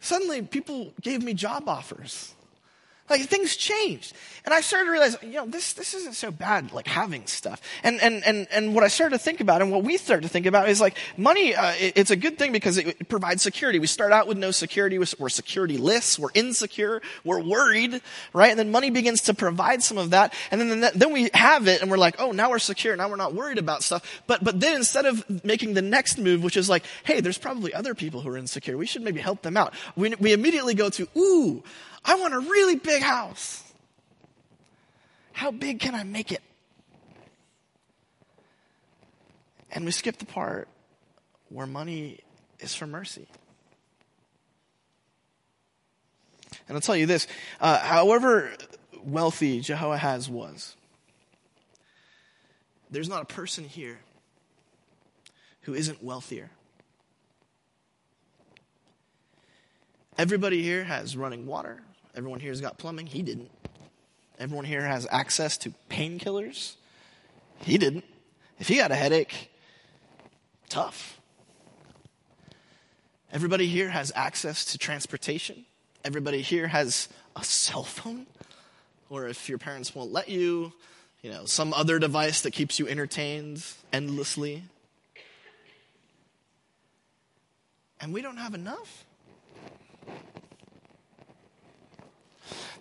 Suddenly, 0.00 0.42
people 0.42 0.92
gave 1.00 1.22
me 1.22 1.32
job 1.32 1.68
offers. 1.68 2.34
Like 3.12 3.28
things 3.28 3.56
changed. 3.56 4.14
And 4.46 4.54
I 4.54 4.62
started 4.62 4.86
to 4.86 4.90
realize, 4.90 5.16
you 5.22 5.34
know, 5.34 5.46
this, 5.46 5.74
this 5.74 5.92
isn't 5.92 6.14
so 6.14 6.30
bad, 6.30 6.72
like 6.72 6.86
having 6.86 7.26
stuff. 7.26 7.60
And, 7.84 8.00
and, 8.00 8.24
and, 8.24 8.48
and 8.50 8.74
what 8.74 8.82
I 8.82 8.88
started 8.88 9.18
to 9.18 9.22
think 9.22 9.40
about 9.40 9.60
and 9.60 9.70
what 9.70 9.84
we 9.84 9.98
started 9.98 10.22
to 10.22 10.30
think 10.30 10.46
about 10.46 10.70
is 10.70 10.80
like 10.80 10.96
money, 11.18 11.54
uh, 11.54 11.74
it, 11.78 11.92
it's 11.96 12.10
a 12.10 12.16
good 12.16 12.38
thing 12.38 12.52
because 12.52 12.78
it, 12.78 12.88
it, 12.88 13.08
provides 13.08 13.42
security. 13.42 13.78
We 13.78 13.86
start 13.86 14.12
out 14.12 14.26
with 14.26 14.38
no 14.38 14.50
security. 14.50 14.98
We're 14.98 15.28
security 15.28 15.76
lists. 15.76 16.18
We're 16.18 16.30
insecure. 16.32 17.02
We're 17.22 17.42
worried, 17.42 18.00
right? 18.32 18.50
And 18.50 18.58
then 18.58 18.70
money 18.70 18.88
begins 18.88 19.20
to 19.22 19.34
provide 19.34 19.82
some 19.82 19.98
of 19.98 20.10
that. 20.10 20.32
And 20.50 20.58
then, 20.58 20.90
then 20.94 21.12
we 21.12 21.28
have 21.34 21.68
it 21.68 21.82
and 21.82 21.90
we're 21.90 21.98
like, 21.98 22.16
oh, 22.18 22.32
now 22.32 22.48
we're 22.48 22.58
secure. 22.58 22.96
Now 22.96 23.10
we're 23.10 23.16
not 23.16 23.34
worried 23.34 23.58
about 23.58 23.82
stuff. 23.82 24.22
But, 24.26 24.42
but 24.42 24.58
then 24.58 24.76
instead 24.76 25.04
of 25.04 25.44
making 25.44 25.74
the 25.74 25.82
next 25.82 26.16
move, 26.16 26.42
which 26.42 26.56
is 26.56 26.70
like, 26.70 26.84
hey, 27.04 27.20
there's 27.20 27.38
probably 27.38 27.74
other 27.74 27.94
people 27.94 28.22
who 28.22 28.30
are 28.30 28.38
insecure. 28.38 28.78
We 28.78 28.86
should 28.86 29.02
maybe 29.02 29.20
help 29.20 29.42
them 29.42 29.58
out. 29.58 29.74
We, 29.94 30.14
we 30.16 30.32
immediately 30.32 30.74
go 30.74 30.88
to, 30.88 31.06
ooh, 31.16 31.62
I 32.04 32.16
want 32.16 32.34
a 32.34 32.40
really 32.40 32.76
big 32.76 33.02
house. 33.02 33.62
How 35.32 35.50
big 35.50 35.80
can 35.80 35.94
I 35.94 36.04
make 36.04 36.32
it? 36.32 36.42
And 39.70 39.84
we 39.84 39.90
skip 39.90 40.18
the 40.18 40.26
part 40.26 40.68
where 41.48 41.66
money 41.66 42.20
is 42.60 42.74
for 42.74 42.86
mercy. 42.86 43.26
And 46.68 46.76
I'll 46.76 46.80
tell 46.80 46.96
you 46.96 47.06
this, 47.06 47.26
uh, 47.60 47.78
however 47.78 48.52
wealthy 49.02 49.60
Jehoahaz 49.60 50.28
was, 50.28 50.76
there's 52.90 53.08
not 53.08 53.22
a 53.22 53.26
person 53.26 53.64
here 53.64 53.98
who 55.62 55.74
isn't 55.74 56.02
wealthier. 56.02 56.50
Everybody 60.18 60.62
here 60.62 60.84
has 60.84 61.16
running 61.16 61.46
water. 61.46 61.80
Everyone 62.14 62.40
here 62.40 62.50
has 62.50 62.60
got 62.60 62.78
plumbing. 62.78 63.06
He 63.06 63.22
didn't. 63.22 63.50
Everyone 64.38 64.64
here 64.64 64.82
has 64.82 65.06
access 65.10 65.56
to 65.58 65.72
painkillers. 65.88 66.74
He 67.60 67.78
didn't. 67.78 68.04
If 68.58 68.68
he 68.68 68.76
got 68.76 68.90
a 68.90 68.94
headache, 68.94 69.50
tough. 70.68 71.20
Everybody 73.32 73.66
here 73.66 73.88
has 73.88 74.12
access 74.14 74.64
to 74.66 74.78
transportation. 74.78 75.64
Everybody 76.04 76.42
here 76.42 76.66
has 76.66 77.08
a 77.34 77.44
cell 77.44 77.84
phone. 77.84 78.26
Or 79.08 79.28
if 79.28 79.48
your 79.48 79.58
parents 79.58 79.94
won't 79.94 80.12
let 80.12 80.28
you, 80.28 80.72
you 81.22 81.30
know, 81.30 81.44
some 81.46 81.72
other 81.72 81.98
device 81.98 82.42
that 82.42 82.50
keeps 82.52 82.78
you 82.78 82.88
entertained 82.88 83.64
endlessly. 83.92 84.64
And 88.00 88.12
we 88.12 88.20
don't 88.20 88.38
have 88.38 88.54
enough. 88.54 89.04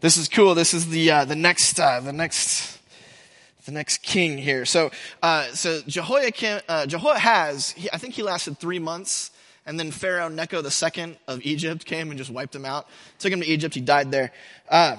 This 0.01 0.17
is 0.17 0.27
cool. 0.27 0.55
This 0.55 0.73
is 0.73 0.87
the 0.87 1.11
uh, 1.11 1.25
the 1.25 1.35
next 1.35 1.79
uh, 1.79 1.99
the 1.99 2.11
next 2.11 2.79
the 3.65 3.71
next 3.71 3.99
king 3.99 4.39
here. 4.39 4.65
So 4.65 4.89
uh, 5.21 5.45
so 5.53 5.81
Jehoiakim 5.85 6.61
uh, 6.67 6.87
Jehoahaz, 6.87 7.71
he, 7.73 7.87
I 7.93 7.99
think 7.99 8.15
he 8.15 8.23
lasted 8.23 8.57
three 8.57 8.79
months, 8.79 9.29
and 9.63 9.79
then 9.79 9.91
Pharaoh 9.91 10.27
Necho 10.27 10.63
II 10.63 11.19
of 11.27 11.41
Egypt 11.43 11.85
came 11.85 12.09
and 12.09 12.17
just 12.17 12.31
wiped 12.31 12.55
him 12.55 12.65
out. 12.65 12.87
Took 13.19 13.31
him 13.31 13.41
to 13.41 13.45
Egypt. 13.45 13.75
He 13.75 13.81
died 13.81 14.09
there. 14.09 14.31
Uh, 14.67 14.95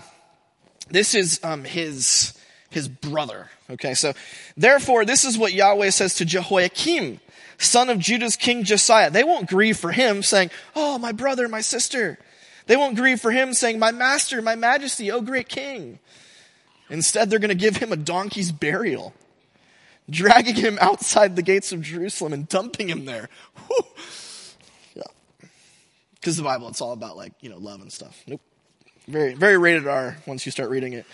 this 0.89 1.17
is 1.17 1.41
um, 1.43 1.65
his 1.65 2.39
his 2.71 2.87
brother. 2.87 3.51
Okay, 3.71 3.95
so 3.95 4.13
therefore, 4.57 5.05
this 5.05 5.25
is 5.25 5.37
what 5.37 5.53
Yahweh 5.53 5.91
says 5.91 6.15
to 6.15 6.25
Jehoiakim, 6.25 7.19
son 7.59 7.91
of 7.91 7.99
Judah's 7.99 8.37
king 8.37 8.63
Josiah. 8.63 9.11
They 9.11 9.25
won't 9.25 9.49
grieve 9.49 9.79
for 9.79 9.91
him, 9.91 10.23
saying, 10.23 10.53
"Oh, 10.77 10.97
my 10.97 11.11
brother, 11.11 11.49
my 11.49 11.61
sister." 11.61 12.21
They 12.67 12.77
won't 12.77 12.97
grieve 12.97 13.21
for 13.21 13.31
him, 13.31 13.55
saying, 13.55 13.79
My 13.79 13.91
master, 13.91 14.41
my 14.43 14.55
majesty, 14.55 15.11
O 15.11 15.21
great 15.21 15.49
king. 15.49 15.99
Instead, 16.91 17.31
they're 17.31 17.39
going 17.39 17.49
to 17.49 17.55
give 17.55 17.77
him 17.77 17.93
a 17.93 17.97
donkey's 17.97 18.53
burial, 18.53 19.15
dragging 20.11 20.55
him 20.55 20.79
outside 20.81 21.37
the 21.37 21.43
gates 21.43 21.73
of 21.73 21.83
Jerusalem 21.83 22.33
and 22.33 22.49
dumping 22.49 22.89
him 22.89 23.05
there. 23.05 23.29
Yeah. 24.95 25.03
Because 26.15 26.37
the 26.37 26.43
Bible, 26.43 26.69
it's 26.69 26.81
all 26.81 26.93
about 26.93 27.17
like, 27.17 27.33
you 27.41 27.49
know, 27.49 27.59
love 27.59 27.81
and 27.81 27.91
stuff. 27.91 28.23
Nope. 28.27 28.41
Very, 29.09 29.35
very 29.35 29.59
rated 29.59 29.89
R 29.89 30.19
once 30.27 30.47
you 30.47 30.53
start 30.53 30.71
reading 30.71 30.93
it. 30.93 31.07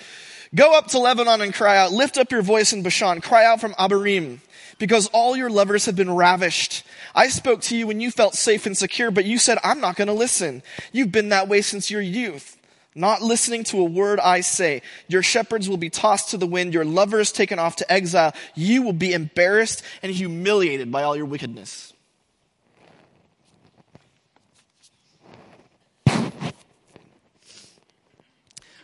Go 0.54 0.76
up 0.76 0.88
to 0.88 0.98
Lebanon 0.98 1.40
and 1.40 1.54
cry 1.54 1.78
out. 1.78 1.92
Lift 1.92 2.18
up 2.18 2.32
your 2.32 2.42
voice 2.42 2.72
in 2.72 2.82
Bashan. 2.82 3.20
Cry 3.20 3.44
out 3.44 3.60
from 3.60 3.72
Abarim 3.74 4.40
because 4.78 5.08
all 5.12 5.36
your 5.36 5.50
lovers 5.50 5.86
have 5.86 5.96
been 5.96 6.14
ravished. 6.14 6.84
I 7.14 7.28
spoke 7.28 7.60
to 7.62 7.76
you 7.76 7.86
when 7.86 8.00
you 8.00 8.10
felt 8.10 8.34
safe 8.34 8.64
and 8.66 8.76
secure, 8.76 9.10
but 9.10 9.24
you 9.24 9.38
said, 9.38 9.58
I'm 9.64 9.80
not 9.80 9.96
going 9.96 10.08
to 10.08 10.14
listen. 10.14 10.62
You've 10.92 11.12
been 11.12 11.30
that 11.30 11.48
way 11.48 11.62
since 11.62 11.90
your 11.90 12.00
youth. 12.00 12.56
Not 12.94 13.22
listening 13.22 13.64
to 13.64 13.78
a 13.78 13.84
word 13.84 14.18
I 14.18 14.40
say. 14.40 14.82
Your 15.06 15.22
shepherds 15.22 15.68
will 15.68 15.76
be 15.76 15.90
tossed 15.90 16.30
to 16.30 16.36
the 16.36 16.46
wind, 16.46 16.74
your 16.74 16.84
lovers 16.84 17.30
taken 17.30 17.58
off 17.58 17.76
to 17.76 17.92
exile. 17.92 18.32
You 18.54 18.82
will 18.82 18.92
be 18.92 19.12
embarrassed 19.12 19.82
and 20.02 20.10
humiliated 20.10 20.90
by 20.90 21.02
all 21.02 21.16
your 21.16 21.26
wickedness. 21.26 21.92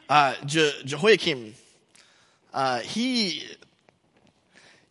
Uh, 0.09 0.35
Je- 0.45 0.83
Jehoiakim, 0.85 1.55
uh, 2.53 2.81
he 2.81 3.43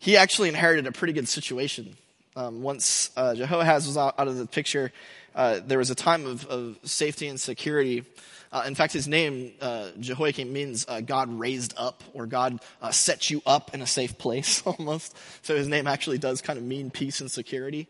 he 0.04 0.18
actually 0.18 0.50
inherited 0.50 0.86
a 0.86 0.92
pretty 0.92 1.14
good 1.14 1.26
situation. 1.26 1.96
Um, 2.36 2.60
once 2.60 3.10
uh, 3.16 3.34
Jehoahaz 3.34 3.86
was 3.86 3.96
out, 3.96 4.14
out, 4.20 4.28
of 4.28 4.36
the 4.36 4.44
picture, 4.44 4.92
uh, 5.34 5.60
there 5.66 5.78
was 5.78 5.88
a 5.88 5.94
time 5.94 6.26
of, 6.26 6.44
of 6.46 6.78
safety 6.84 7.26
and 7.26 7.40
security. 7.40 8.04
Uh, 8.52 8.64
in 8.66 8.74
fact, 8.74 8.92
his 8.92 9.08
name, 9.08 9.52
uh, 9.62 9.92
Jehoiakim, 9.98 10.52
means 10.52 10.84
uh, 10.86 11.00
God 11.00 11.32
raised 11.32 11.72
up, 11.78 12.04
or 12.12 12.26
God 12.26 12.60
uh, 12.82 12.90
set 12.90 13.30
you 13.30 13.40
up 13.46 13.72
in 13.72 13.80
a 13.80 13.86
safe 13.86 14.18
place 14.18 14.62
almost. 14.66 15.16
So 15.40 15.56
his 15.56 15.68
name 15.68 15.86
actually 15.86 16.18
does 16.18 16.42
kind 16.42 16.58
of 16.58 16.66
mean 16.66 16.90
peace 16.90 17.22
and 17.22 17.30
security. 17.30 17.88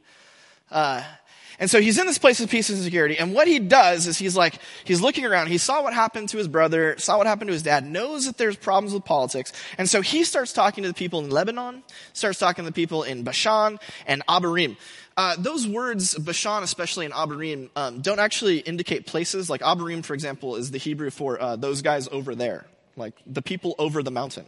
And 1.58 1.70
so 1.70 1.80
he's 1.80 1.98
in 1.98 2.06
this 2.06 2.18
place 2.18 2.40
of 2.40 2.50
peace 2.50 2.68
and 2.68 2.78
security. 2.78 3.16
And 3.16 3.32
what 3.32 3.46
he 3.46 3.58
does 3.58 4.06
is 4.06 4.18
he's 4.18 4.36
like, 4.36 4.58
he's 4.84 5.00
looking 5.00 5.24
around. 5.24 5.48
He 5.48 5.58
saw 5.58 5.82
what 5.82 5.94
happened 5.94 6.28
to 6.30 6.36
his 6.36 6.48
brother, 6.48 6.96
saw 6.98 7.18
what 7.18 7.26
happened 7.26 7.48
to 7.48 7.52
his 7.52 7.62
dad, 7.62 7.86
knows 7.86 8.26
that 8.26 8.36
there's 8.38 8.56
problems 8.56 8.92
with 8.92 9.04
politics. 9.04 9.52
And 9.78 9.88
so 9.88 10.00
he 10.00 10.24
starts 10.24 10.52
talking 10.52 10.82
to 10.82 10.88
the 10.88 10.94
people 10.94 11.20
in 11.20 11.30
Lebanon, 11.30 11.84
starts 12.12 12.38
talking 12.38 12.64
to 12.64 12.70
the 12.70 12.74
people 12.74 13.04
in 13.04 13.22
Bashan 13.22 13.78
and 14.06 14.26
Abarim. 14.26 14.76
Uh, 15.16 15.36
those 15.38 15.66
words, 15.66 16.18
Bashan 16.18 16.64
especially 16.64 17.04
and 17.04 17.14
Abarim, 17.14 17.70
um, 17.76 18.00
don't 18.00 18.18
actually 18.18 18.58
indicate 18.58 19.06
places. 19.06 19.48
Like 19.48 19.60
Abarim, 19.60 20.04
for 20.04 20.14
example, 20.14 20.56
is 20.56 20.72
the 20.72 20.78
Hebrew 20.78 21.10
for 21.10 21.40
uh, 21.40 21.54
those 21.54 21.82
guys 21.82 22.08
over 22.10 22.34
there, 22.34 22.66
like 22.96 23.14
the 23.26 23.42
people 23.42 23.76
over 23.78 24.02
the 24.02 24.10
mountain. 24.10 24.46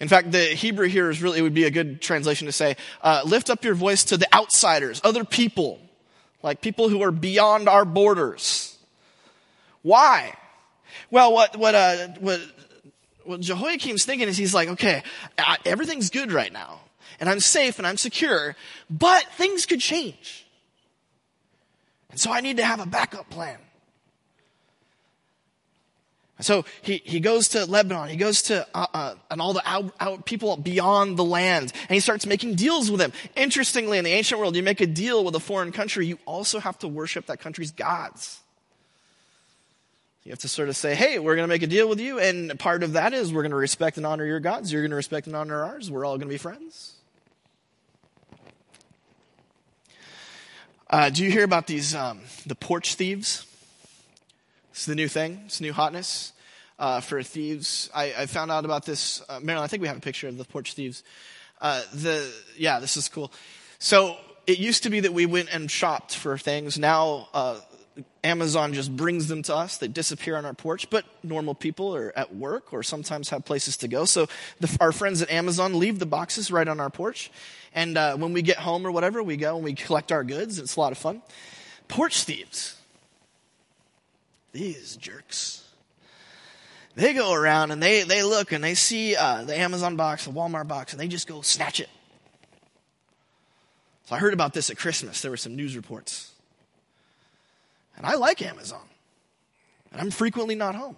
In 0.00 0.08
fact, 0.08 0.30
the 0.32 0.44
Hebrew 0.44 0.88
here 0.88 1.10
is 1.10 1.22
really, 1.22 1.38
it 1.38 1.42
would 1.42 1.54
be 1.54 1.64
a 1.64 1.70
good 1.70 2.00
translation 2.00 2.46
to 2.46 2.52
say, 2.52 2.76
uh, 3.02 3.22
lift 3.24 3.48
up 3.50 3.64
your 3.64 3.74
voice 3.74 4.04
to 4.04 4.16
the 4.16 4.32
outsiders, 4.34 5.00
other 5.04 5.24
people 5.24 5.80
like 6.46 6.60
people 6.60 6.88
who 6.88 7.02
are 7.02 7.10
beyond 7.10 7.68
our 7.68 7.84
borders. 7.84 8.78
Why? 9.82 10.32
Well, 11.10 11.32
what, 11.32 11.56
what, 11.56 11.74
uh, 11.74 12.08
what, 12.20 12.40
what 13.24 13.40
Jehoiakim's 13.40 14.04
thinking 14.04 14.28
is 14.28 14.36
he's 14.36 14.54
like, 14.54 14.68
okay, 14.68 15.02
everything's 15.64 16.08
good 16.10 16.30
right 16.30 16.52
now, 16.52 16.80
and 17.18 17.28
I'm 17.28 17.40
safe 17.40 17.78
and 17.78 17.86
I'm 17.86 17.96
secure, 17.96 18.54
but 18.88 19.24
things 19.32 19.66
could 19.66 19.80
change. 19.80 20.46
And 22.10 22.20
so 22.20 22.30
I 22.30 22.40
need 22.40 22.58
to 22.58 22.64
have 22.64 22.78
a 22.78 22.86
backup 22.86 23.28
plan. 23.28 23.58
So 26.40 26.66
he, 26.82 27.00
he 27.04 27.20
goes 27.20 27.48
to 27.50 27.64
Lebanon, 27.64 28.10
he 28.10 28.16
goes 28.16 28.42
to 28.42 28.66
uh, 28.74 28.86
uh, 28.92 29.14
and 29.30 29.40
all 29.40 29.54
the 29.54 29.62
out, 29.64 29.94
out 29.98 30.26
people 30.26 30.54
beyond 30.58 31.16
the 31.16 31.24
land, 31.24 31.72
and 31.88 31.94
he 31.94 32.00
starts 32.00 32.26
making 32.26 32.56
deals 32.56 32.90
with 32.90 33.00
them. 33.00 33.12
Interestingly, 33.34 33.96
in 33.96 34.04
the 34.04 34.12
ancient 34.12 34.38
world, 34.38 34.54
you 34.54 34.62
make 34.62 34.82
a 34.82 34.86
deal 34.86 35.24
with 35.24 35.34
a 35.34 35.40
foreign 35.40 35.72
country, 35.72 36.06
you 36.06 36.18
also 36.26 36.60
have 36.60 36.78
to 36.80 36.88
worship 36.88 37.26
that 37.26 37.40
country's 37.40 37.70
gods. 37.70 38.40
You 40.24 40.32
have 40.32 40.40
to 40.40 40.48
sort 40.48 40.68
of 40.68 40.76
say, 40.76 40.94
hey, 40.94 41.18
we're 41.18 41.36
going 41.36 41.48
to 41.48 41.54
make 41.54 41.62
a 41.62 41.68
deal 41.68 41.88
with 41.88 42.00
you, 42.00 42.18
and 42.18 42.58
part 42.58 42.82
of 42.82 42.92
that 42.94 43.14
is 43.14 43.32
we're 43.32 43.42
going 43.42 43.50
to 43.50 43.56
respect 43.56 43.96
and 43.96 44.04
honor 44.04 44.26
your 44.26 44.40
gods, 44.40 44.70
you're 44.70 44.82
going 44.82 44.90
to 44.90 44.96
respect 44.96 45.26
and 45.26 45.36
honor 45.36 45.64
ours, 45.64 45.90
we're 45.90 46.04
all 46.04 46.18
going 46.18 46.28
to 46.28 46.34
be 46.34 46.36
friends. 46.36 46.92
Uh, 50.90 51.08
do 51.08 51.24
you 51.24 51.30
hear 51.30 51.44
about 51.44 51.66
these, 51.66 51.94
um, 51.94 52.20
the 52.44 52.54
porch 52.54 52.96
thieves? 52.96 53.46
It's 54.76 54.84
the 54.84 54.94
new 54.94 55.08
thing. 55.08 55.40
It's 55.46 55.62
new 55.62 55.72
hotness 55.72 56.34
uh, 56.78 57.00
for 57.00 57.22
thieves. 57.22 57.88
I, 57.94 58.12
I, 58.12 58.26
found 58.26 58.52
out 58.52 58.66
about 58.66 58.84
this. 58.84 59.22
Uh, 59.26 59.40
Marilyn, 59.42 59.64
I 59.64 59.68
think 59.68 59.80
we 59.80 59.88
have 59.88 59.96
a 59.96 60.02
picture 60.02 60.28
of 60.28 60.36
the 60.36 60.44
porch 60.44 60.74
thieves. 60.74 61.02
Uh, 61.62 61.80
the 61.94 62.30
yeah, 62.58 62.78
this 62.78 62.98
is 62.98 63.08
cool. 63.08 63.32
So 63.78 64.18
it 64.46 64.58
used 64.58 64.82
to 64.82 64.90
be 64.90 65.00
that 65.00 65.14
we 65.14 65.24
went 65.24 65.48
and 65.50 65.70
shopped 65.70 66.14
for 66.14 66.36
things. 66.36 66.78
Now 66.78 67.30
uh, 67.32 67.58
Amazon 68.22 68.74
just 68.74 68.94
brings 68.94 69.28
them 69.28 69.42
to 69.44 69.56
us. 69.56 69.78
They 69.78 69.88
disappear 69.88 70.36
on 70.36 70.44
our 70.44 70.52
porch. 70.52 70.90
But 70.90 71.06
normal 71.22 71.54
people 71.54 71.96
are 71.96 72.12
at 72.14 72.34
work 72.34 72.74
or 72.74 72.82
sometimes 72.82 73.30
have 73.30 73.46
places 73.46 73.78
to 73.78 73.88
go. 73.88 74.04
So 74.04 74.26
the, 74.60 74.76
our 74.78 74.92
friends 74.92 75.22
at 75.22 75.30
Amazon 75.30 75.78
leave 75.78 76.00
the 76.00 76.04
boxes 76.04 76.50
right 76.50 76.68
on 76.68 76.80
our 76.80 76.90
porch. 76.90 77.30
And 77.74 77.96
uh, 77.96 78.18
when 78.18 78.34
we 78.34 78.42
get 78.42 78.58
home 78.58 78.86
or 78.86 78.92
whatever, 78.92 79.22
we 79.22 79.38
go 79.38 79.54
and 79.56 79.64
we 79.64 79.72
collect 79.72 80.12
our 80.12 80.22
goods. 80.22 80.58
It's 80.58 80.76
a 80.76 80.80
lot 80.80 80.92
of 80.92 80.98
fun. 80.98 81.22
Porch 81.88 82.24
thieves 82.24 82.75
these 84.56 84.96
jerks. 84.96 85.62
They 86.94 87.12
go 87.12 87.34
around 87.34 87.72
and 87.72 87.82
they, 87.82 88.04
they 88.04 88.22
look 88.22 88.52
and 88.52 88.64
they 88.64 88.74
see 88.74 89.14
uh, 89.14 89.44
the 89.44 89.56
Amazon 89.56 89.96
box, 89.96 90.24
the 90.24 90.30
Walmart 90.30 90.66
box, 90.66 90.92
and 90.92 91.00
they 91.00 91.08
just 91.08 91.26
go 91.26 91.42
snatch 91.42 91.78
it. 91.78 91.90
So 94.06 94.14
I 94.14 94.18
heard 94.18 94.32
about 94.32 94.54
this 94.54 94.70
at 94.70 94.78
Christmas. 94.78 95.20
There 95.20 95.30
were 95.30 95.36
some 95.36 95.56
news 95.56 95.76
reports. 95.76 96.32
And 97.98 98.06
I 98.06 98.14
like 98.14 98.40
Amazon. 98.40 98.80
And 99.92 100.00
I'm 100.00 100.10
frequently 100.10 100.54
not 100.54 100.74
home. 100.74 100.96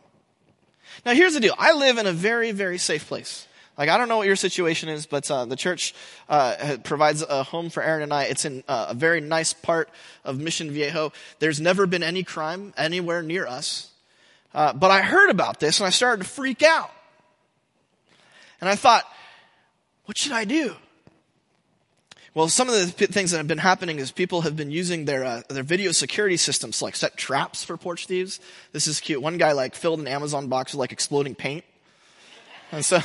Now 1.04 1.14
here's 1.14 1.34
the 1.34 1.40
deal. 1.40 1.54
I 1.58 1.72
live 1.72 1.98
in 1.98 2.06
a 2.06 2.12
very, 2.12 2.52
very 2.52 2.78
safe 2.78 3.08
place. 3.08 3.47
Like, 3.78 3.88
I 3.88 3.96
don't 3.96 4.08
know 4.08 4.16
what 4.16 4.26
your 4.26 4.36
situation 4.36 4.88
is, 4.88 5.06
but 5.06 5.30
uh, 5.30 5.44
the 5.44 5.54
church 5.54 5.94
uh, 6.28 6.78
provides 6.82 7.22
a 7.22 7.44
home 7.44 7.70
for 7.70 7.80
Aaron 7.80 8.02
and 8.02 8.12
I. 8.12 8.24
It's 8.24 8.44
in 8.44 8.64
uh, 8.66 8.86
a 8.88 8.94
very 8.94 9.20
nice 9.20 9.52
part 9.52 9.88
of 10.24 10.40
Mission 10.40 10.72
Viejo. 10.72 11.12
There's 11.38 11.60
never 11.60 11.86
been 11.86 12.02
any 12.02 12.24
crime 12.24 12.74
anywhere 12.76 13.22
near 13.22 13.46
us. 13.46 13.90
Uh, 14.52 14.72
but 14.72 14.90
I 14.90 15.02
heard 15.02 15.30
about 15.30 15.60
this 15.60 15.78
and 15.78 15.86
I 15.86 15.90
started 15.90 16.24
to 16.24 16.28
freak 16.28 16.64
out. 16.64 16.90
And 18.60 18.68
I 18.68 18.74
thought, 18.74 19.04
what 20.06 20.18
should 20.18 20.32
I 20.32 20.44
do? 20.44 20.74
Well, 22.34 22.48
some 22.48 22.68
of 22.68 22.74
the 22.74 22.92
p- 22.92 23.06
things 23.06 23.30
that 23.30 23.36
have 23.36 23.46
been 23.46 23.58
happening 23.58 23.98
is 23.98 24.10
people 24.10 24.40
have 24.40 24.56
been 24.56 24.70
using 24.70 25.04
their 25.04 25.24
uh, 25.24 25.42
their 25.48 25.62
video 25.62 25.92
security 25.92 26.36
systems 26.36 26.78
to 26.78 26.84
like 26.84 26.96
set 26.96 27.16
traps 27.16 27.64
for 27.64 27.76
porch 27.76 28.06
thieves. 28.06 28.38
This 28.72 28.86
is 28.86 29.00
cute. 29.00 29.22
One 29.22 29.38
guy 29.38 29.52
like 29.52 29.74
filled 29.74 29.98
an 29.98 30.06
Amazon 30.06 30.48
box 30.48 30.72
with 30.72 30.78
like 30.78 30.92
exploding 30.92 31.34
paint, 31.34 31.64
and 32.70 32.84
so 32.84 33.00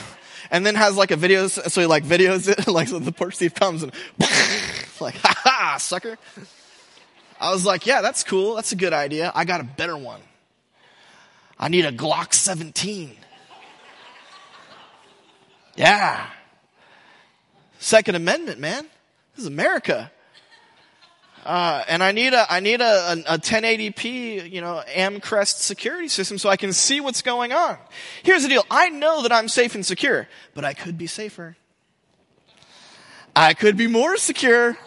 and 0.51 0.65
then 0.65 0.75
has 0.75 0.95
like 0.95 1.11
a 1.11 1.15
video 1.15 1.47
so 1.47 1.81
he 1.81 1.87
like 1.87 2.03
videos 2.03 2.47
it 2.47 2.67
like 2.71 2.87
so 2.87 2.99
the 2.99 3.11
porch 3.11 3.37
thief 3.37 3.53
comes 3.53 3.83
and 3.83 3.91
like 4.99 5.15
ha 5.15 5.33
ha 5.43 5.77
sucker. 5.79 6.17
I 7.39 7.51
was 7.51 7.65
like, 7.65 7.85
yeah, 7.85 8.01
that's 8.01 8.23
cool. 8.23 8.55
That's 8.55 8.71
a 8.71 8.77
good 8.77 8.93
idea. 8.93 9.31
I 9.35 9.43
got 9.43 9.59
a 9.59 9.65
better 9.65 9.97
one. 9.97 10.21
I 11.59 11.67
need 11.67 11.85
a 11.85 11.91
Glock 11.91 12.33
17. 12.33 13.15
Yeah. 15.75 16.25
Second 17.79 18.15
Amendment, 18.15 18.59
man. 18.59 18.87
This 19.35 19.41
is 19.43 19.47
America. 19.47 20.09
Uh, 21.43 21.83
and 21.89 22.01
I 22.01 22.13
need 22.13 22.33
a, 22.33 22.45
I 22.51 22.61
need 22.61 22.79
a, 22.79 22.83
a, 23.27 23.35
a 23.35 23.37
1080p, 23.37 24.49
you 24.49 24.61
know, 24.61 24.81
Amcrest 24.87 25.59
security 25.59 26.07
system 26.07 26.37
so 26.37 26.49
I 26.49 26.55
can 26.55 26.71
see 26.71 27.01
what's 27.01 27.21
going 27.21 27.51
on. 27.51 27.77
Here's 28.23 28.43
the 28.43 28.49
deal. 28.49 28.65
I 28.71 28.89
know 28.89 29.23
that 29.23 29.33
I'm 29.33 29.49
safe 29.49 29.75
and 29.75 29.85
secure, 29.85 30.27
but 30.53 30.63
I 30.63 30.73
could 30.73 30.97
be 30.97 31.07
safer. 31.07 31.57
I 33.35 33.53
could 33.53 33.75
be 33.75 33.87
more 33.87 34.15
secure. 34.15 34.77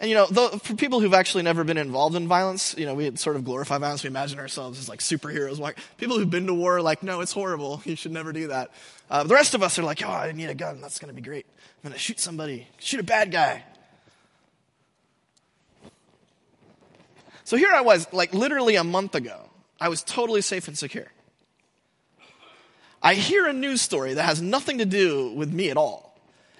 And 0.00 0.08
you 0.08 0.14
know, 0.14 0.26
though, 0.30 0.50
for 0.50 0.76
people 0.76 1.00
who've 1.00 1.14
actually 1.14 1.42
never 1.42 1.64
been 1.64 1.78
involved 1.78 2.14
in 2.14 2.28
violence, 2.28 2.76
you 2.78 2.86
know, 2.86 2.94
we 2.94 3.16
sort 3.16 3.34
of 3.34 3.44
glorify 3.44 3.78
violence. 3.78 4.04
We 4.04 4.08
imagine 4.08 4.38
ourselves 4.38 4.78
as 4.78 4.88
like 4.88 5.00
superheroes. 5.00 5.58
Like 5.58 5.78
people 5.96 6.16
who've 6.16 6.30
been 6.30 6.46
to 6.46 6.54
war, 6.54 6.76
are 6.76 6.82
like, 6.82 7.02
no, 7.02 7.20
it's 7.20 7.32
horrible. 7.32 7.82
You 7.84 7.96
should 7.96 8.12
never 8.12 8.32
do 8.32 8.48
that. 8.48 8.70
Uh, 9.10 9.24
the 9.24 9.34
rest 9.34 9.54
of 9.54 9.62
us 9.64 9.78
are 9.78 9.82
like, 9.82 10.00
oh, 10.04 10.10
I 10.10 10.30
need 10.30 10.50
a 10.50 10.54
gun. 10.54 10.80
That's 10.80 11.00
going 11.00 11.08
to 11.08 11.14
be 11.14 11.26
great. 11.26 11.46
I'm 11.82 11.90
going 11.90 11.94
to 11.94 11.98
shoot 11.98 12.20
somebody, 12.20 12.68
shoot 12.78 13.00
a 13.00 13.04
bad 13.04 13.32
guy. 13.32 13.64
So 17.48 17.56
here 17.56 17.72
I 17.72 17.80
was, 17.80 18.06
like 18.12 18.34
literally 18.34 18.76
a 18.76 18.84
month 18.84 19.14
ago. 19.14 19.40
I 19.80 19.88
was 19.88 20.02
totally 20.02 20.42
safe 20.42 20.68
and 20.68 20.76
secure. 20.76 21.06
I 23.02 23.14
hear 23.14 23.46
a 23.46 23.54
news 23.54 23.80
story 23.80 24.12
that 24.12 24.24
has 24.24 24.42
nothing 24.42 24.76
to 24.76 24.84
do 24.84 25.32
with 25.32 25.50
me 25.50 25.70
at 25.70 25.78
all. 25.78 26.14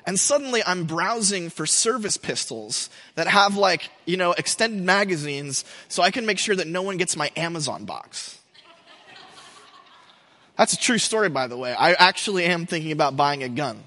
And 0.06 0.18
suddenly 0.18 0.62
I'm 0.66 0.84
browsing 0.84 1.50
for 1.50 1.66
service 1.66 2.16
pistols 2.16 2.88
that 3.16 3.26
have 3.26 3.54
like, 3.54 3.90
you 4.06 4.16
know, 4.16 4.32
extended 4.32 4.82
magazines 4.82 5.66
so 5.88 6.02
I 6.02 6.10
can 6.10 6.24
make 6.24 6.38
sure 6.38 6.56
that 6.56 6.66
no 6.66 6.80
one 6.80 6.96
gets 6.96 7.18
my 7.18 7.30
Amazon 7.36 7.84
box. 7.84 8.40
That's 10.56 10.72
a 10.72 10.78
true 10.78 10.96
story, 10.96 11.28
by 11.28 11.48
the 11.48 11.56
way. 11.58 11.74
I 11.74 11.92
actually 11.92 12.46
am 12.46 12.64
thinking 12.64 12.92
about 12.92 13.14
buying 13.14 13.42
a 13.42 13.50
gun, 13.50 13.84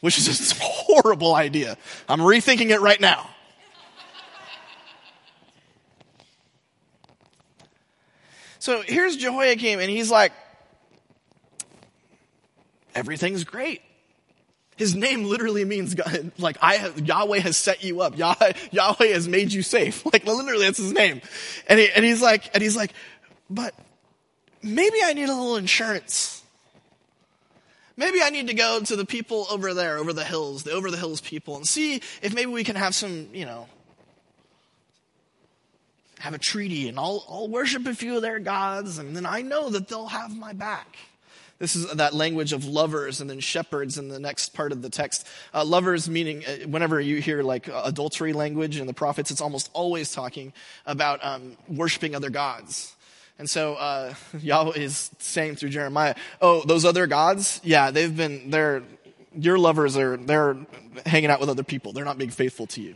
which 0.00 0.18
is 0.18 0.50
a 0.50 0.56
horrible 0.60 1.36
idea. 1.36 1.78
I'm 2.08 2.18
rethinking 2.18 2.70
it 2.70 2.80
right 2.80 3.00
now. 3.00 3.30
So 8.68 8.82
here's 8.82 9.16
Jehoiakim, 9.16 9.80
and 9.80 9.88
he's 9.88 10.10
like, 10.10 10.30
everything's 12.94 13.44
great. 13.44 13.80
His 14.76 14.94
name 14.94 15.24
literally 15.24 15.64
means 15.64 15.94
God, 15.94 16.32
like 16.36 16.58
I 16.60 16.74
have, 16.74 17.00
Yahweh 17.00 17.38
has 17.38 17.56
set 17.56 17.82
you 17.82 18.02
up. 18.02 18.18
Yahweh, 18.18 18.52
Yahweh 18.70 19.06
has 19.06 19.26
made 19.26 19.54
you 19.54 19.62
safe. 19.62 20.04
Like 20.12 20.26
literally 20.26 20.66
that's 20.66 20.76
his 20.76 20.92
name. 20.92 21.22
And 21.66 21.78
he, 21.78 21.88
and 21.90 22.04
he's 22.04 22.20
like, 22.20 22.50
and 22.52 22.62
he's 22.62 22.76
like, 22.76 22.92
but 23.48 23.72
maybe 24.62 24.98
I 25.02 25.14
need 25.14 25.30
a 25.30 25.34
little 25.34 25.56
insurance. 25.56 26.42
Maybe 27.96 28.20
I 28.22 28.28
need 28.28 28.48
to 28.48 28.54
go 28.54 28.80
to 28.80 28.96
the 28.96 29.06
people 29.06 29.46
over 29.50 29.72
there, 29.72 29.96
over 29.96 30.12
the 30.12 30.24
hills, 30.24 30.64
the 30.64 30.72
over 30.72 30.90
the 30.90 30.98
hills 30.98 31.22
people 31.22 31.56
and 31.56 31.66
see 31.66 32.02
if 32.20 32.34
maybe 32.34 32.50
we 32.52 32.64
can 32.64 32.76
have 32.76 32.94
some, 32.94 33.28
you 33.32 33.46
know, 33.46 33.66
have 36.20 36.34
a 36.34 36.38
treaty 36.38 36.88
and 36.88 36.98
I'll, 36.98 37.24
I'll 37.28 37.48
worship 37.48 37.86
a 37.86 37.94
few 37.94 38.16
of 38.16 38.22
their 38.22 38.38
gods 38.38 38.98
and 38.98 39.14
then 39.14 39.26
I 39.26 39.42
know 39.42 39.70
that 39.70 39.88
they'll 39.88 40.08
have 40.08 40.36
my 40.36 40.52
back. 40.52 40.96
This 41.58 41.74
is 41.74 41.90
that 41.92 42.14
language 42.14 42.52
of 42.52 42.64
lovers 42.66 43.20
and 43.20 43.28
then 43.28 43.40
shepherds 43.40 43.98
in 43.98 44.08
the 44.08 44.20
next 44.20 44.50
part 44.50 44.70
of 44.70 44.80
the 44.80 44.90
text. 44.90 45.26
Uh, 45.52 45.64
lovers 45.64 46.08
meaning, 46.08 46.44
uh, 46.46 46.68
whenever 46.68 47.00
you 47.00 47.20
hear 47.20 47.42
like 47.42 47.68
uh, 47.68 47.82
adultery 47.84 48.32
language 48.32 48.78
in 48.78 48.86
the 48.86 48.94
prophets, 48.94 49.32
it's 49.32 49.40
almost 49.40 49.68
always 49.72 50.12
talking 50.12 50.52
about 50.86 51.24
um, 51.24 51.56
worshiping 51.68 52.14
other 52.14 52.30
gods. 52.30 52.94
And 53.40 53.50
so 53.50 53.74
uh, 53.74 54.14
Yahweh 54.40 54.76
is 54.76 55.10
saying 55.18 55.56
through 55.56 55.70
Jeremiah, 55.70 56.14
"Oh, 56.40 56.62
those 56.64 56.84
other 56.84 57.06
gods, 57.06 57.60
yeah, 57.64 57.90
they've 57.90 58.16
been. 58.16 58.50
They're 58.50 58.82
your 59.36 59.58
lovers 59.58 59.96
are. 59.96 60.16
They're 60.16 60.56
hanging 61.06 61.30
out 61.30 61.40
with 61.40 61.48
other 61.48 61.62
people. 61.64 61.92
They're 61.92 62.04
not 62.04 62.18
being 62.18 62.30
faithful 62.30 62.66
to 62.68 62.80
you." 62.80 62.94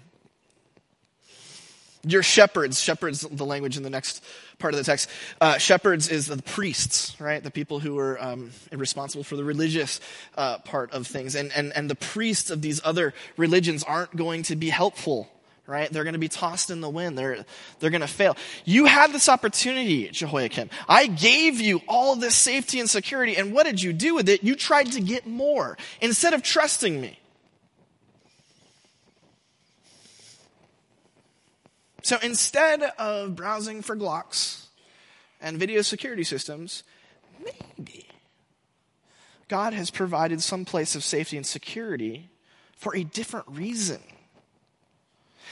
Your 2.05 2.25
shepherds, 2.25 2.81
shepherds, 2.81 3.21
the 3.21 3.47
language 3.47 3.77
in 3.77 3.85
the 3.85 3.91
next 3.91 4.25
part 4.59 4.75
of 4.75 4.79
the 4.79 4.85
text. 4.85 5.09
Uh, 5.41 5.57
shepherds 5.59 6.09
is 6.09 6.27
the 6.27 6.43
priests, 6.43 7.21
right? 7.21 7.43
The 7.43 7.51
people 7.51 7.79
who 7.79 7.97
are 7.99 8.21
um, 8.21 8.51
responsible 8.73 9.23
for 9.23 9.37
the 9.37 9.45
religious 9.45 10.01
uh, 10.37 10.59
part 10.59 10.93
of 10.93 11.07
things. 11.07 11.37
And, 11.37 11.53
and, 11.55 11.73
and 11.77 11.89
the 11.89 11.95
priests 11.95 12.51
of 12.51 12.61
these 12.61 12.81
other 12.85 13.15
religions 13.37 13.85
aren't 13.85 14.17
going 14.17 14.43
to 14.45 14.57
be 14.57 14.69
helpful, 14.69 15.31
right? 15.69 15.93
They're 15.93 16.03
going 16.03 16.15
to 16.15 16.19
be 16.19 16.29
tossed 16.29 16.71
in 16.71 16.81
the 16.81 16.91
wind. 16.91 17.17
They're, 17.17 17.45
they're 17.79 17.91
going 17.91 18.01
to 18.01 18.09
fail. 18.09 18.37
You 18.65 18.87
had 18.87 19.13
this 19.13 19.29
opportunity, 19.29 20.09
Jehoiakim. 20.09 20.71
I 20.89 21.07
gave 21.07 21.61
you 21.61 21.83
all 21.87 22.17
this 22.17 22.35
safety 22.35 22.81
and 22.81 22.91
security. 22.91 23.37
And 23.37 23.53
what 23.53 23.65
did 23.65 23.81
you 23.81 23.93
do 23.93 24.17
with 24.17 24.29
it? 24.29 24.43
You 24.43 24.57
tried 24.57 24.91
to 24.93 25.01
get 25.01 25.25
more 25.25 25.79
instead 26.01 26.33
of 26.33 26.43
trusting 26.43 27.01
me. 27.01 27.21
So 32.03 32.19
instead 32.23 32.83
of 32.99 33.37
browsing 33.37 33.83
for 33.83 33.97
Glocks 33.97 34.67
and 35.41 35.59
video 35.59 35.83
security 35.83 36.25
systems, 36.25 36.83
maybe 37.39 38.09
God 39.49 39.73
has 39.73 39.91
provided 39.91 40.43
some 40.43 40.65
place 40.65 40.95
of 40.95 41.05
safety 41.05 41.37
and 41.37 41.47
security 41.47 42.29
for 42.77 42.97
a 42.97 43.05
different 43.05 43.47
reason. 43.49 44.01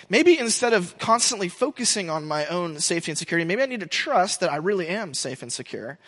Maybe 0.08 0.38
instead 0.38 0.72
of 0.72 0.98
constantly 0.98 1.48
focusing 1.48 2.10
on 2.10 2.24
my 2.26 2.46
own 2.46 2.80
safety 2.80 3.12
and 3.12 3.18
security, 3.18 3.46
maybe 3.46 3.62
I 3.62 3.66
need 3.66 3.80
to 3.80 3.86
trust 3.86 4.40
that 4.40 4.50
I 4.50 4.56
really 4.56 4.88
am 4.88 5.14
safe 5.14 5.42
and 5.42 5.52
secure 5.52 5.98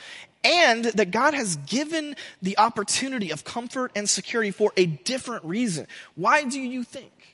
and 0.42 0.86
that 0.86 1.10
God 1.10 1.34
has 1.34 1.56
given 1.56 2.16
the 2.40 2.58
opportunity 2.58 3.30
of 3.30 3.44
comfort 3.44 3.92
and 3.94 4.08
security 4.08 4.50
for 4.50 4.72
a 4.76 4.86
different 4.86 5.44
reason. 5.44 5.86
Why 6.14 6.44
do 6.44 6.60
you 6.60 6.82
think 6.82 7.31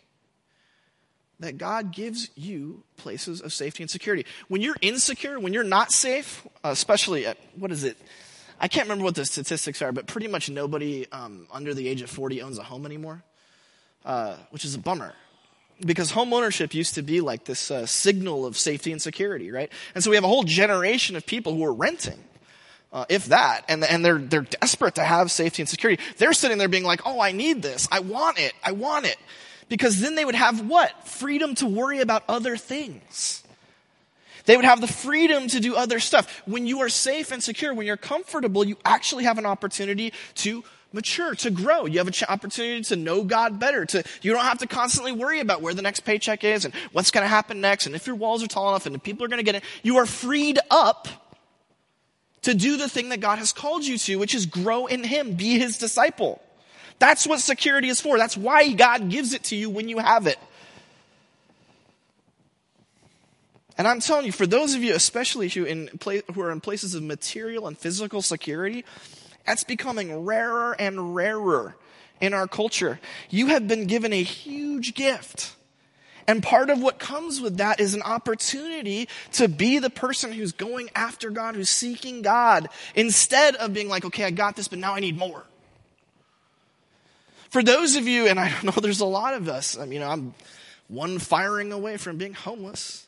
that 1.40 1.57
God 1.57 1.92
gives 1.92 2.31
you 2.35 2.83
places 2.96 3.40
of 3.40 3.53
safety 3.53 3.83
and 3.83 3.90
security. 3.90 4.27
When 4.48 4.61
you're 4.61 4.77
insecure, 4.81 5.38
when 5.38 5.53
you're 5.53 5.64
not 5.64 5.92
safe, 5.92 6.46
especially 6.64 7.27
at, 7.27 7.38
what 7.57 7.70
is 7.70 7.85
it? 7.85 7.96
I 8.61 8.66
can't 8.66 8.87
remember 8.87 9.05
what 9.05 9.14
the 9.14 9.24
statistics 9.24 9.81
are, 9.81 9.92
but 9.92 10.09
pretty 10.09 10.27
much 10.27 10.51
nobody 10.51 11.07
um, 11.12 11.46
under 11.53 11.74
the 11.74 11.87
age 11.87 12.03
of 12.03 12.11
40 12.11 12.42
owns 12.42 12.59
a 12.59 12.64
home 12.64 12.85
anymore, 12.85 13.22
uh, 14.05 14.37
which 14.51 14.64
is 14.64 14.74
a 14.74 14.79
bummer. 14.79 15.14
Because 15.81 16.11
home 16.11 16.33
ownership 16.33 16.74
used 16.74 16.96
to 16.96 17.03
be 17.03 17.20
like 17.20 17.44
this 17.44 17.70
uh, 17.70 17.87
signal 17.87 18.44
of 18.44 18.57
safety 18.57 18.90
and 18.90 19.01
security, 19.01 19.53
right? 19.53 19.70
And 19.94 20.03
so 20.03 20.11
we 20.11 20.16
have 20.16 20.24
a 20.24 20.29
whole 20.29 20.42
generation 20.42 21.14
of 21.14 21.24
people 21.24 21.55
who 21.55 21.64
are 21.64 21.72
renting. 21.72 22.18
Uh, 22.92 23.05
if 23.09 23.27
that, 23.27 23.62
and, 23.68 23.85
and 23.85 24.05
they're, 24.05 24.18
they're 24.18 24.40
desperate 24.40 24.96
to 24.96 25.05
have 25.05 25.31
safety 25.31 25.62
and 25.62 25.68
security. 25.68 26.03
They're 26.16 26.33
sitting 26.33 26.59
there 26.59 26.68
being 26.68 26.85
like, 26.85 27.03
oh, 27.05 27.20
I 27.20 27.31
need 27.31 27.62
this. 27.62 27.87
I 27.92 28.01
want 28.01 28.40
it. 28.40 28.55
I 28.64 28.72
want 28.72 29.07
it 29.07 29.18
because 29.68 30.00
then 30.00 30.14
they 30.14 30.24
would 30.24 30.35
have 30.35 30.66
what? 30.66 31.07
Freedom 31.07 31.54
to 31.57 31.66
worry 31.66 32.00
about 32.00 32.24
other 32.28 32.57
things. 32.57 33.42
They 34.46 34.57
would 34.57 34.64
have 34.64 34.81
the 34.81 34.87
freedom 34.87 35.46
to 35.48 35.61
do 35.61 35.76
other 35.76 36.00
stuff. 36.00 36.42
When 36.46 36.66
you 36.66 36.81
are 36.81 36.88
safe 36.88 37.33
and 37.33 37.42
secure, 37.42 37.74
when 37.74 37.87
you're 37.87 37.98
comfortable, 37.98 38.64
you 38.64 38.78
actually 38.83 39.24
have 39.24 39.37
an 39.37 39.44
opportunity 39.44 40.14
to 40.37 40.64
mature, 40.92 41.35
to 41.35 41.50
grow. 41.50 41.85
You 41.85 41.98
have 41.98 42.09
an 42.09 42.14
opportunity 42.28 42.83
to 42.85 42.96
know 42.96 43.24
God 43.24 43.59
better. 43.59 43.85
To, 43.85 44.02
you 44.22 44.33
don't 44.33 44.44
have 44.44 44.59
to 44.59 44.66
constantly 44.66 45.12
worry 45.12 45.40
about 45.40 45.61
where 45.61 45.74
the 45.74 45.83
next 45.83 46.00
paycheck 46.00 46.44
is 46.44 46.64
and 46.64 46.74
what's 46.92 47.11
going 47.11 47.24
to 47.24 47.28
happen 47.28 47.61
next 47.61 47.85
and 47.85 47.94
if 47.94 48.07
your 48.07 48.16
walls 48.16 48.42
are 48.42 48.46
tall 48.46 48.70
enough 48.70 48.87
and 48.87 48.96
if 48.96 49.02
people 49.02 49.24
are 49.24 49.28
going 49.28 49.38
to 49.38 49.44
get 49.44 49.54
it. 49.54 49.64
You 49.83 49.98
are 49.98 50.07
freed 50.07 50.59
up 50.70 51.09
to 52.42 52.54
do 52.54 52.78
the 52.78 52.88
thing 52.88 53.11
that 53.11 53.20
God 53.20 53.38
has 53.38 53.52
called 53.52 53.85
you 53.85 53.98
to, 53.98 54.16
which 54.16 54.35
is 54.35 54.46
grow 54.46 54.87
in 54.87 55.04
Him, 55.04 55.35
be 55.35 55.59
His 55.59 55.76
disciple. 55.76 56.40
That's 56.99 57.27
what 57.27 57.41
security 57.41 57.89
is 57.89 58.01
for. 58.01 58.19
That's 58.19 58.37
why 58.37 58.73
God 58.73 59.09
gives 59.09 59.33
it 59.33 59.45
to 59.45 59.57
you 59.57 59.71
when 59.71 59.89
you 59.89 59.99
have 59.99 60.27
it. 60.27 60.39
And 63.77 63.87
I'm 63.87 64.01
telling 64.01 64.27
you, 64.27 64.33
for 64.33 64.47
those 64.47 64.75
of 64.75 64.83
you, 64.83 64.95
especially 64.95 65.49
who, 65.49 65.65
in 65.65 65.89
who 66.03 66.41
are 66.41 66.51
in 66.51 66.61
places 66.61 66.97
of 66.97 67.03
material 67.05 67.69
and 67.69 67.79
physical 67.79 68.23
security, 68.23 68.85
that's 69.47 69.63
becoming 69.63 70.25
rarer 70.25 70.75
and 70.79 71.15
rarer 71.15 71.77
in 72.21 72.35
our 72.35 72.49
culture. 72.49 72.99
You 73.31 73.47
have 73.49 73.69
been 73.69 73.87
given 73.87 74.13
a 74.13 74.23
huge 74.23 74.95
gift. 74.95 75.55
And 76.27 76.43
part 76.43 76.69
of 76.69 76.83
what 76.83 76.99
comes 76.99 77.41
with 77.41 77.57
that 77.57 77.81
is 77.81 77.95
an 77.95 78.03
opportunity 78.03 79.09
to 79.35 79.49
be 79.49 79.79
the 79.79 79.89
person 79.89 80.33
who's 80.33 80.53
going 80.53 80.91
after 80.95 81.31
God, 81.31 81.55
who's 81.55 81.71
seeking 81.71 82.21
God, 82.21 82.69
instead 82.95 83.55
of 83.55 83.73
being 83.73 83.89
like, 83.89 84.05
okay, 84.05 84.25
I 84.25 84.31
got 84.31 84.57
this, 84.57 84.69
but 84.69 84.79
now 84.79 84.95
I 84.95 85.01
need 85.01 85.17
more. 85.17 85.45
For 87.49 87.63
those 87.63 87.97
of 87.97 88.07
you, 88.07 88.27
and 88.27 88.39
I 88.39 88.51
don't 88.51 88.65
know 88.65 88.73
there's 88.83 89.01
a 89.01 89.07
lot 89.07 89.35
of 89.35 89.49
us, 89.49 89.79
I 89.79 89.87
mean, 89.87 90.03
I'm 90.03 90.35
one 90.89 91.19
firing 91.19 91.73
away 91.73 91.97
from 91.97 92.17
being 92.17 92.35
homeless. 92.35 93.07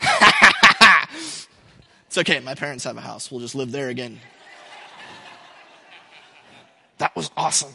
it's 2.06 2.18
okay, 2.18 2.40
my 2.40 2.54
parents 2.54 2.84
have 2.84 2.96
a 2.96 3.00
house. 3.00 3.30
We'll 3.30 3.40
just 3.40 3.54
live 3.54 3.72
there 3.72 3.88
again. 3.88 4.20
That 6.98 7.14
was 7.14 7.30
awesome. 7.36 7.72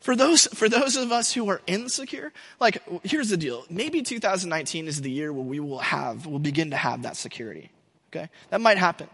For 0.00 0.14
those, 0.14 0.46
for 0.48 0.68
those 0.68 0.96
of 0.96 1.12
us 1.12 1.32
who 1.32 1.48
are 1.48 1.62
insecure, 1.66 2.30
like, 2.60 2.82
here's 3.04 3.30
the 3.30 3.38
deal. 3.38 3.64
Maybe 3.70 4.02
2019 4.02 4.86
is 4.86 5.00
the 5.00 5.10
year 5.10 5.32
where 5.32 5.44
we 5.44 5.60
will 5.60 5.78
have, 5.78 6.26
we'll 6.26 6.40
begin 6.40 6.72
to 6.72 6.76
have 6.76 7.02
that 7.02 7.16
security. 7.16 7.70
Okay? 8.14 8.28
That 8.50 8.60
might 8.60 8.78
happen. 8.78 9.08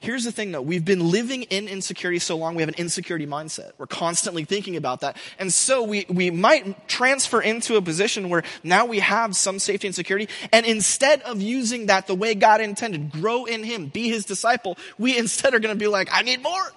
Here's 0.00 0.24
the 0.24 0.32
thing 0.32 0.50
though, 0.50 0.60
we've 0.60 0.84
been 0.84 1.12
living 1.12 1.44
in 1.44 1.68
insecurity 1.68 2.18
so 2.18 2.36
long, 2.36 2.56
we 2.56 2.62
have 2.62 2.68
an 2.68 2.74
insecurity 2.76 3.24
mindset. 3.24 3.70
We're 3.78 3.86
constantly 3.86 4.44
thinking 4.44 4.74
about 4.76 5.02
that. 5.02 5.16
And 5.38 5.52
so 5.52 5.84
we, 5.84 6.06
we 6.08 6.28
might 6.28 6.88
transfer 6.88 7.40
into 7.40 7.76
a 7.76 7.82
position 7.82 8.28
where 8.28 8.42
now 8.64 8.84
we 8.84 8.98
have 8.98 9.36
some 9.36 9.60
safety 9.60 9.86
and 9.86 9.94
security, 9.94 10.28
and 10.50 10.66
instead 10.66 11.22
of 11.22 11.40
using 11.40 11.86
that 11.86 12.08
the 12.08 12.16
way 12.16 12.34
God 12.34 12.60
intended, 12.60 13.12
grow 13.12 13.44
in 13.44 13.62
Him, 13.62 13.86
be 13.86 14.08
His 14.08 14.24
disciple, 14.24 14.76
we 14.98 15.16
instead 15.16 15.54
are 15.54 15.60
gonna 15.60 15.76
be 15.76 15.86
like, 15.86 16.08
I 16.10 16.22
need 16.22 16.42
more. 16.42 16.72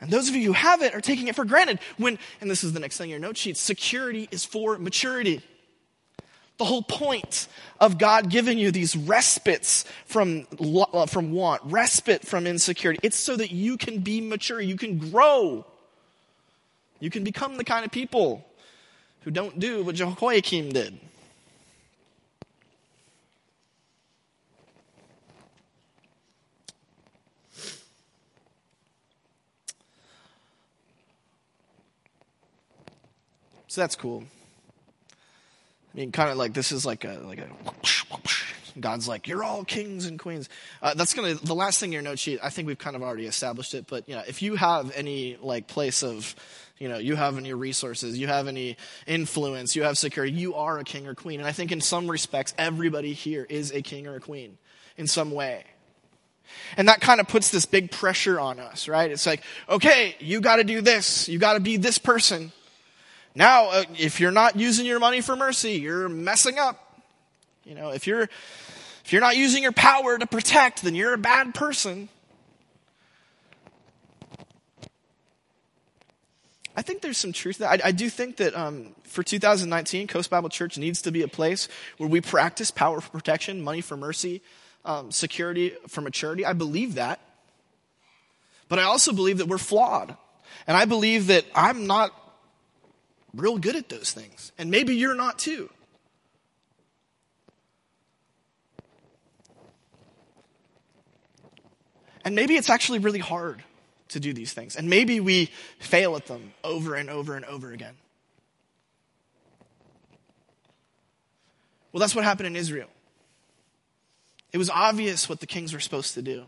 And 0.00 0.10
those 0.10 0.28
of 0.28 0.34
you 0.34 0.48
who 0.48 0.52
have 0.52 0.82
it 0.82 0.96
are 0.96 1.00
taking 1.00 1.28
it 1.28 1.36
for 1.36 1.44
granted 1.44 1.78
when, 1.96 2.18
and 2.40 2.50
this 2.50 2.64
is 2.64 2.72
the 2.72 2.80
next 2.80 2.98
thing 2.98 3.04
in 3.04 3.10
your 3.10 3.20
note 3.20 3.36
sheet, 3.36 3.56
security 3.56 4.28
is 4.32 4.44
for 4.44 4.78
maturity. 4.78 5.42
The 6.58 6.64
whole 6.64 6.82
point 6.82 7.48
of 7.80 7.98
God 7.98 8.30
giving 8.30 8.58
you 8.58 8.70
these 8.70 8.96
respites 8.96 9.84
from, 10.06 10.46
uh, 10.92 11.06
from 11.06 11.32
want, 11.32 11.60
respite 11.64 12.26
from 12.26 12.46
insecurity, 12.46 12.98
it's 13.02 13.18
so 13.18 13.36
that 13.36 13.50
you 13.50 13.76
can 13.76 13.98
be 13.98 14.20
mature, 14.22 14.60
you 14.60 14.76
can 14.76 14.98
grow. 15.10 15.66
You 16.98 17.10
can 17.10 17.24
become 17.24 17.56
the 17.56 17.64
kind 17.64 17.84
of 17.84 17.92
people 17.92 18.46
who 19.20 19.30
don't 19.30 19.58
do 19.58 19.84
what 19.84 19.96
Jehoiakim 19.96 20.70
did. 20.70 20.98
So 33.68 33.82
that's 33.82 33.94
cool. 33.94 34.24
I 35.96 36.00
mean, 36.00 36.12
kind 36.12 36.28
of 36.28 36.36
like 36.36 36.52
this 36.52 36.72
is 36.72 36.84
like 36.84 37.04
a 37.04 37.20
like 37.24 37.38
a. 37.38 37.48
God's 38.78 39.08
like, 39.08 39.26
you're 39.26 39.42
all 39.42 39.64
kings 39.64 40.04
and 40.04 40.18
queens. 40.18 40.50
Uh, 40.82 40.92
that's 40.92 41.14
gonna 41.14 41.32
the 41.34 41.54
last 41.54 41.80
thing 41.80 41.88
in 41.88 41.92
your 41.94 42.02
note 42.02 42.18
sheet. 42.18 42.38
I 42.42 42.50
think 42.50 42.68
we've 42.68 42.76
kind 42.76 42.94
of 42.94 43.02
already 43.02 43.24
established 43.24 43.72
it, 43.72 43.86
but 43.88 44.06
know, 44.14 44.22
if 44.28 44.42
you 44.42 44.56
have 44.56 44.92
any 44.94 45.38
like 45.40 45.66
place 45.66 46.02
of, 46.02 46.36
you 46.76 46.90
know, 46.90 46.98
you 46.98 47.16
have 47.16 47.38
any 47.38 47.54
resources, 47.54 48.18
you 48.18 48.26
have 48.26 48.46
any 48.46 48.76
influence, 49.06 49.74
you 49.74 49.84
have 49.84 49.96
security, 49.96 50.34
you 50.34 50.54
are 50.54 50.78
a 50.78 50.84
king 50.84 51.06
or 51.06 51.14
queen. 51.14 51.40
And 51.40 51.48
I 51.48 51.52
think 51.52 51.72
in 51.72 51.80
some 51.80 52.10
respects, 52.10 52.52
everybody 52.58 53.14
here 53.14 53.46
is 53.48 53.72
a 53.72 53.80
king 53.80 54.06
or 54.06 54.16
a 54.16 54.20
queen 54.20 54.58
in 54.98 55.06
some 55.06 55.30
way. 55.30 55.64
And 56.76 56.88
that 56.88 57.00
kind 57.00 57.18
of 57.18 57.28
puts 57.28 57.50
this 57.50 57.64
big 57.64 57.90
pressure 57.90 58.38
on 58.38 58.60
us, 58.60 58.88
right? 58.88 59.10
It's 59.10 59.24
like, 59.24 59.42
okay, 59.70 60.16
you 60.18 60.42
got 60.42 60.56
to 60.56 60.64
do 60.64 60.82
this, 60.82 61.30
you 61.30 61.38
got 61.38 61.54
to 61.54 61.60
be 61.60 61.78
this 61.78 61.96
person. 61.96 62.52
Now, 63.36 63.68
uh, 63.68 63.84
if 63.98 64.18
you're 64.18 64.32
not 64.32 64.56
using 64.56 64.86
your 64.86 64.98
money 64.98 65.20
for 65.20 65.36
mercy, 65.36 65.72
you're 65.72 66.08
messing 66.08 66.58
up. 66.58 67.02
You 67.64 67.74
know, 67.74 67.90
if 67.90 68.06
you're 68.06 68.22
if 68.22 69.12
you're 69.12 69.20
not 69.20 69.36
using 69.36 69.62
your 69.62 69.72
power 69.72 70.16
to 70.16 70.26
protect, 70.26 70.82
then 70.82 70.94
you're 70.94 71.12
a 71.12 71.18
bad 71.18 71.54
person. 71.54 72.08
I 76.74 76.82
think 76.82 77.02
there's 77.02 77.18
some 77.18 77.32
truth 77.32 77.56
to 77.56 77.60
that 77.60 77.84
I, 77.84 77.88
I, 77.88 77.92
do 77.92 78.08
think 78.08 78.36
that 78.36 78.56
um, 78.56 78.94
for 79.04 79.22
2019, 79.22 80.06
Coast 80.08 80.28
Bible 80.28 80.48
Church 80.48 80.76
needs 80.76 81.02
to 81.02 81.10
be 81.10 81.22
a 81.22 81.28
place 81.28 81.68
where 81.98 82.08
we 82.08 82.20
practice 82.20 82.70
power 82.70 83.00
for 83.00 83.10
protection, 83.10 83.62
money 83.62 83.80
for 83.80 83.96
mercy, 83.96 84.42
um, 84.84 85.10
security 85.10 85.74
for 85.88 86.00
maturity. 86.00 86.44
I 86.44 86.54
believe 86.54 86.94
that. 86.94 87.20
But 88.68 88.78
I 88.78 88.84
also 88.84 89.12
believe 89.12 89.38
that 89.38 89.46
we're 89.46 89.58
flawed. 89.58 90.16
And 90.66 90.76
I 90.76 90.86
believe 90.86 91.28
that 91.28 91.44
I'm 91.54 91.86
not 91.86 92.12
real 93.36 93.58
good 93.58 93.76
at 93.76 93.88
those 93.88 94.12
things. 94.12 94.52
And 94.58 94.70
maybe 94.70 94.96
you're 94.96 95.14
not 95.14 95.38
too. 95.38 95.70
And 102.24 102.34
maybe 102.34 102.56
it's 102.56 102.68
actually 102.68 102.98
really 102.98 103.20
hard 103.20 103.62
to 104.08 104.20
do 104.20 104.32
these 104.32 104.52
things. 104.52 104.74
And 104.74 104.90
maybe 104.90 105.20
we 105.20 105.50
fail 105.78 106.16
at 106.16 106.26
them 106.26 106.52
over 106.64 106.94
and 106.94 107.08
over 107.08 107.36
and 107.36 107.44
over 107.44 107.72
again. 107.72 107.94
Well, 111.92 112.00
that's 112.00 112.14
what 112.14 112.24
happened 112.24 112.48
in 112.48 112.56
Israel. 112.56 112.88
It 114.52 114.58
was 114.58 114.70
obvious 114.70 115.28
what 115.28 115.40
the 115.40 115.46
kings 115.46 115.72
were 115.72 115.80
supposed 115.80 116.14
to 116.14 116.22
do. 116.22 116.44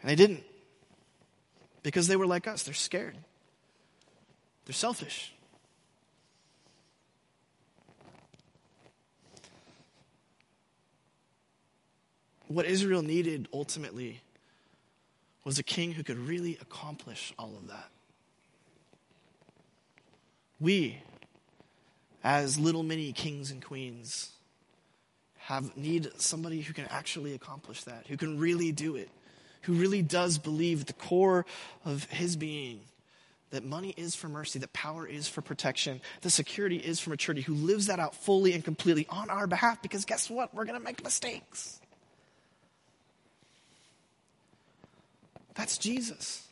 And 0.00 0.10
they 0.10 0.14
didn't. 0.14 0.44
Because 1.82 2.06
they 2.06 2.16
were 2.16 2.26
like 2.26 2.46
us, 2.46 2.62
they're 2.62 2.74
scared. 2.74 3.16
They're 4.64 4.74
selfish. 4.74 5.32
What 12.46 12.66
Israel 12.66 13.02
needed 13.02 13.48
ultimately 13.52 14.20
was 15.44 15.58
a 15.58 15.62
king 15.62 15.92
who 15.92 16.04
could 16.04 16.18
really 16.18 16.58
accomplish 16.60 17.32
all 17.38 17.56
of 17.56 17.68
that. 17.68 17.88
We, 20.60 21.02
as 22.22 22.58
little 22.58 22.82
mini 22.82 23.12
kings 23.12 23.50
and 23.50 23.64
queens, 23.64 24.32
have 25.38 25.76
need 25.76 26.08
somebody 26.18 26.60
who 26.60 26.72
can 26.72 26.86
actually 26.88 27.34
accomplish 27.34 27.82
that, 27.84 28.06
who 28.06 28.16
can 28.16 28.38
really 28.38 28.70
do 28.70 28.94
it, 28.94 29.08
who 29.62 29.72
really 29.72 30.02
does 30.02 30.38
believe 30.38 30.84
the 30.84 30.92
core 30.92 31.44
of 31.84 32.04
his 32.04 32.36
being 32.36 32.82
that 33.52 33.64
money 33.64 33.94
is 33.96 34.14
for 34.14 34.28
mercy, 34.28 34.58
that 34.58 34.72
power 34.72 35.06
is 35.06 35.28
for 35.28 35.42
protection, 35.42 36.00
the 36.22 36.30
security 36.30 36.76
is 36.76 36.98
for 36.98 37.10
maturity, 37.10 37.42
who 37.42 37.54
lives 37.54 37.86
that 37.86 38.00
out 38.00 38.14
fully 38.14 38.54
and 38.54 38.64
completely 38.64 39.06
on 39.08 39.30
our 39.30 39.46
behalf, 39.46 39.80
because 39.80 40.04
guess 40.04 40.28
what? 40.28 40.52
We're 40.54 40.64
going 40.64 40.78
to 40.78 40.84
make 40.84 41.04
mistakes. 41.04 41.78
That's 45.54 45.78
Jesus. 45.78 46.46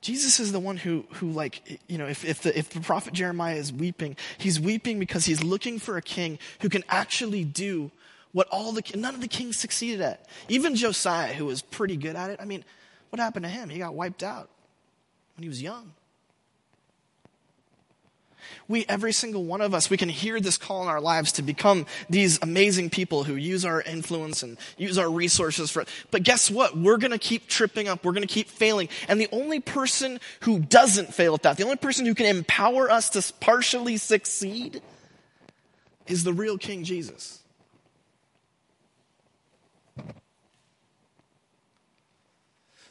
Jesus 0.00 0.38
is 0.38 0.52
the 0.52 0.60
one 0.60 0.76
who, 0.76 1.06
who 1.14 1.30
like, 1.30 1.80
you 1.88 1.98
know, 1.98 2.06
if, 2.06 2.24
if, 2.24 2.42
the, 2.42 2.56
if 2.56 2.70
the 2.70 2.80
prophet 2.80 3.14
Jeremiah 3.14 3.56
is 3.56 3.72
weeping, 3.72 4.16
he's 4.36 4.60
weeping 4.60 4.98
because 4.98 5.24
he's 5.24 5.42
looking 5.42 5.78
for 5.78 5.96
a 5.96 6.02
king 6.02 6.38
who 6.60 6.68
can 6.68 6.84
actually 6.88 7.44
do 7.44 7.90
what 8.32 8.46
all 8.48 8.72
the, 8.72 8.82
none 8.94 9.14
of 9.14 9.22
the 9.22 9.28
kings 9.28 9.56
succeeded 9.56 10.02
at. 10.02 10.26
Even 10.48 10.76
Josiah, 10.76 11.32
who 11.32 11.46
was 11.46 11.62
pretty 11.62 11.96
good 11.96 12.14
at 12.14 12.30
it, 12.30 12.38
I 12.40 12.44
mean, 12.44 12.64
what 13.10 13.20
happened 13.20 13.44
to 13.44 13.48
him? 13.50 13.68
He 13.68 13.78
got 13.78 13.94
wiped 13.94 14.22
out 14.22 14.48
when 15.36 15.42
he 15.42 15.48
was 15.48 15.62
young. 15.62 15.92
We, 18.66 18.84
every 18.88 19.12
single 19.12 19.44
one 19.44 19.60
of 19.60 19.74
us, 19.74 19.90
we 19.90 19.96
can 19.96 20.08
hear 20.08 20.40
this 20.40 20.56
call 20.56 20.82
in 20.82 20.88
our 20.88 21.00
lives 21.00 21.32
to 21.32 21.42
become 21.42 21.86
these 22.08 22.38
amazing 22.42 22.90
people 22.90 23.24
who 23.24 23.34
use 23.34 23.64
our 23.64 23.82
influence 23.82 24.42
and 24.42 24.58
use 24.76 24.98
our 24.98 25.10
resources 25.10 25.70
for 25.70 25.82
it. 25.82 25.88
But 26.10 26.22
guess 26.22 26.50
what? 26.50 26.76
We're 26.76 26.98
going 26.98 27.12
to 27.12 27.18
keep 27.18 27.46
tripping 27.46 27.88
up. 27.88 28.04
We're 28.04 28.12
going 28.12 28.26
to 28.26 28.32
keep 28.32 28.48
failing. 28.48 28.88
And 29.08 29.20
the 29.20 29.28
only 29.32 29.60
person 29.60 30.20
who 30.40 30.60
doesn't 30.60 31.14
fail 31.14 31.34
at 31.34 31.42
that, 31.42 31.56
the 31.56 31.64
only 31.64 31.76
person 31.76 32.06
who 32.06 32.14
can 32.14 32.26
empower 32.26 32.90
us 32.90 33.10
to 33.10 33.32
partially 33.40 33.96
succeed 33.96 34.82
is 36.06 36.24
the 36.24 36.32
real 36.32 36.58
King 36.58 36.84
Jesus. 36.84 37.42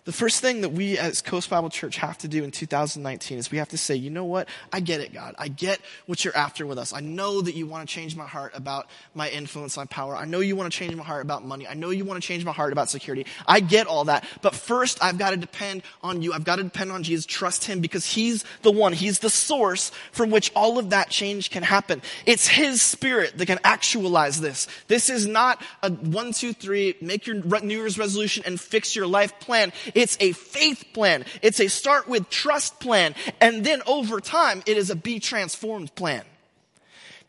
The 0.08 0.14
first 0.14 0.40
thing 0.40 0.62
that 0.62 0.70
we 0.70 0.98
as 0.98 1.22
Coast 1.22 1.50
Bible 1.50 1.70
Church 1.70 1.98
have 1.98 2.18
to 2.20 2.30
do 2.30 2.46
in 2.46 2.52
2019 2.52 3.40
is 3.40 3.52
we 3.52 3.58
have 3.58 3.68
to 3.68 3.78
say, 3.78 3.94
you 3.94 4.10
know 4.10 4.24
what? 4.24 4.48
I 4.72 4.80
get 4.80 5.02
it, 5.02 5.14
God. 5.14 5.36
I 5.38 5.50
get 5.50 5.82
what 6.06 6.24
you're 6.24 6.36
after 6.36 6.66
with 6.66 6.78
us. 6.78 6.94
I 6.94 7.02
know 7.02 7.42
that 7.42 7.56
you 7.56 7.68
want 7.68 7.90
to 7.90 7.94
change 7.94 8.16
my 8.16 8.26
heart 8.26 8.54
about 8.56 8.88
my 9.14 9.30
influence, 9.30 9.76
my 9.76 9.84
power. 9.84 10.16
I 10.16 10.24
know 10.24 10.40
you 10.40 10.56
want 10.56 10.72
to 10.72 10.80
change 10.80 10.96
my 10.96 11.04
heart 11.04 11.24
about 11.24 11.44
money. 11.44 11.68
I 11.68 11.74
know 11.74 11.90
you 11.90 12.06
want 12.06 12.24
to 12.24 12.26
change 12.26 12.46
my 12.46 12.54
heart 12.54 12.72
about 12.72 12.90
security. 12.90 13.26
I 13.46 13.60
get 13.60 13.86
all 13.86 14.06
that. 14.06 14.24
But 14.42 14.56
first, 14.56 15.04
I've 15.04 15.18
got 15.18 15.32
to 15.32 15.38
depend 15.38 15.84
on 16.02 16.22
you. 16.22 16.32
I've 16.32 16.46
got 16.46 16.56
to 16.56 16.64
depend 16.64 16.94
on 16.94 17.04
Jesus, 17.04 17.26
trust 17.26 17.66
him 17.66 17.82
because 17.82 18.06
he's 18.06 18.46
the 18.62 18.72
one, 18.72 18.94
he's 18.94 19.20
the 19.20 19.30
source 19.30 19.92
from 20.14 20.32
which 20.32 20.54
all 20.56 20.80
of 20.80 20.92
that 20.92 21.10
change 21.10 21.50
can 21.50 21.64
happen. 21.64 22.02
It's 22.26 22.48
his 22.48 22.82
spirit 22.82 23.38
that 23.38 23.48
can 23.48 23.60
actualize 23.66 24.40
this. 24.40 24.70
This 24.88 25.10
is 25.10 25.28
not 25.28 25.62
a 25.84 25.92
one, 25.92 26.32
two, 26.32 26.54
three, 26.54 26.96
make 27.02 27.28
your 27.28 27.36
New 27.36 27.78
Year's 27.78 28.00
resolution 28.00 28.44
and 28.46 28.58
fix 28.58 28.96
your 28.96 29.06
life 29.06 29.38
plan. 29.42 29.74
It's 29.98 30.16
a 30.20 30.32
faith 30.34 30.86
plan. 30.94 31.26
It's 31.42 31.60
a 31.60 31.70
start 31.70 32.08
with 32.08 32.30
trust 32.30 32.80
plan. 32.80 33.16
And 33.42 33.66
then 33.66 33.82
over 33.88 34.22
time, 34.22 34.62
it 34.68 34.78
is 34.78 34.92
a 34.92 34.96
be 34.96 35.20
transformed 35.20 35.96
plan. 35.96 36.24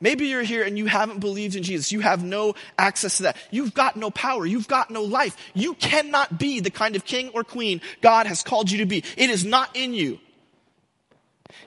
Maybe 0.02 0.26
you're 0.26 0.42
here 0.42 0.64
and 0.64 0.76
you 0.76 0.84
haven't 0.84 1.20
believed 1.20 1.56
in 1.56 1.62
Jesus. 1.62 1.92
You 1.92 2.00
have 2.00 2.22
no 2.22 2.56
access 2.78 3.16
to 3.16 3.22
that. 3.22 3.38
You've 3.50 3.72
got 3.72 3.96
no 3.96 4.10
power. 4.10 4.44
You've 4.44 4.68
got 4.68 4.90
no 4.90 5.02
life. 5.02 5.34
You 5.54 5.72
cannot 5.72 6.38
be 6.38 6.60
the 6.60 6.70
kind 6.70 6.94
of 6.94 7.06
king 7.06 7.30
or 7.32 7.42
queen 7.42 7.80
God 8.02 8.26
has 8.26 8.42
called 8.42 8.70
you 8.70 8.78
to 8.78 8.86
be. 8.86 9.02
It 9.16 9.30
is 9.30 9.46
not 9.46 9.74
in 9.74 9.94
you. 9.94 10.18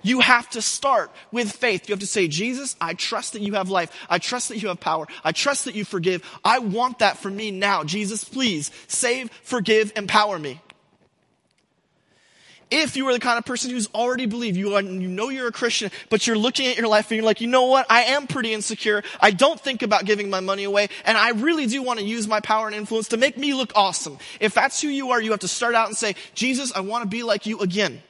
You 0.03 0.19
have 0.19 0.51
to 0.51 0.61
start 0.61 1.11
with 1.31 1.51
faith. 1.51 1.89
You 1.89 1.93
have 1.93 1.99
to 2.01 2.07
say, 2.07 2.27
Jesus, 2.27 2.75
I 2.79 2.93
trust 2.93 3.33
that 3.33 3.41
you 3.41 3.53
have 3.53 3.71
life. 3.71 3.91
I 4.07 4.19
trust 4.19 4.49
that 4.49 4.61
you 4.61 4.67
have 4.67 4.79
power. 4.79 5.07
I 5.23 5.31
trust 5.31 5.65
that 5.65 5.73
you 5.73 5.83
forgive. 5.83 6.23
I 6.45 6.59
want 6.59 6.99
that 6.99 7.17
for 7.17 7.31
me 7.31 7.49
now. 7.49 7.83
Jesus, 7.83 8.23
please 8.23 8.69
save, 8.85 9.31
forgive, 9.41 9.93
empower 9.95 10.37
me 10.37 10.61
if 12.71 12.95
you 12.95 13.07
are 13.07 13.13
the 13.13 13.19
kind 13.19 13.37
of 13.37 13.45
person 13.45 13.69
who's 13.69 13.87
already 13.93 14.25
believed, 14.25 14.57
you, 14.57 14.75
are, 14.75 14.81
you 14.81 15.07
know 15.07 15.29
you're 15.29 15.47
a 15.47 15.51
Christian, 15.51 15.91
but 16.09 16.25
you're 16.25 16.37
looking 16.37 16.67
at 16.67 16.77
your 16.77 16.87
life 16.87 17.11
and 17.11 17.17
you're 17.17 17.25
like, 17.25 17.41
you 17.41 17.47
know 17.47 17.65
what? 17.65 17.85
I 17.89 18.03
am 18.03 18.25
pretty 18.25 18.53
insecure. 18.53 19.03
I 19.19 19.31
don't 19.31 19.59
think 19.59 19.81
about 19.83 20.05
giving 20.05 20.29
my 20.29 20.39
money 20.39 20.63
away, 20.63 20.89
and 21.05 21.17
I 21.17 21.31
really 21.31 21.67
do 21.67 21.83
want 21.83 21.99
to 21.99 22.05
use 22.05 22.27
my 22.27 22.39
power 22.39 22.67
and 22.67 22.75
influence 22.75 23.09
to 23.09 23.17
make 23.17 23.37
me 23.37 23.53
look 23.53 23.73
awesome. 23.75 24.17
If 24.39 24.53
that's 24.53 24.81
who 24.81 24.87
you 24.87 25.11
are, 25.11 25.21
you 25.21 25.31
have 25.31 25.41
to 25.41 25.47
start 25.47 25.75
out 25.75 25.87
and 25.87 25.97
say, 25.97 26.15
Jesus, 26.33 26.71
I 26.73 26.79
want 26.79 27.03
to 27.03 27.09
be 27.09 27.23
like 27.23 27.45
you 27.45 27.59
again. 27.59 28.01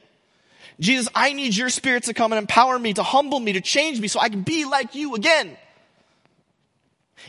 Jesus, 0.80 1.07
I 1.14 1.34
need 1.34 1.55
your 1.55 1.70
spirit 1.70 2.03
to 2.03 2.14
come 2.14 2.32
and 2.32 2.39
empower 2.39 2.78
me, 2.78 2.93
to 2.93 3.03
humble 3.03 3.39
me, 3.39 3.53
to 3.53 3.62
change 3.62 3.99
me 3.99 4.07
so 4.07 4.20
I 4.20 4.30
can 4.30 4.41
be 4.41 4.66
like 4.66 4.95
you 4.95 5.16
again. 5.16 5.57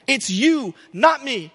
It's 0.07 0.31
you, 0.31 0.75
not 0.93 1.25
me. 1.25 1.53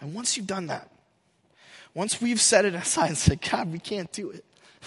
And 0.00 0.14
once 0.14 0.36
you've 0.36 0.46
done 0.46 0.66
that, 0.66 0.90
once 1.94 2.20
we've 2.20 2.40
set 2.40 2.64
it 2.64 2.74
aside 2.74 3.08
and 3.08 3.18
said, 3.18 3.40
God, 3.40 3.72
we 3.72 3.78
can't 3.78 4.10
do 4.12 4.30
it. 4.30 4.44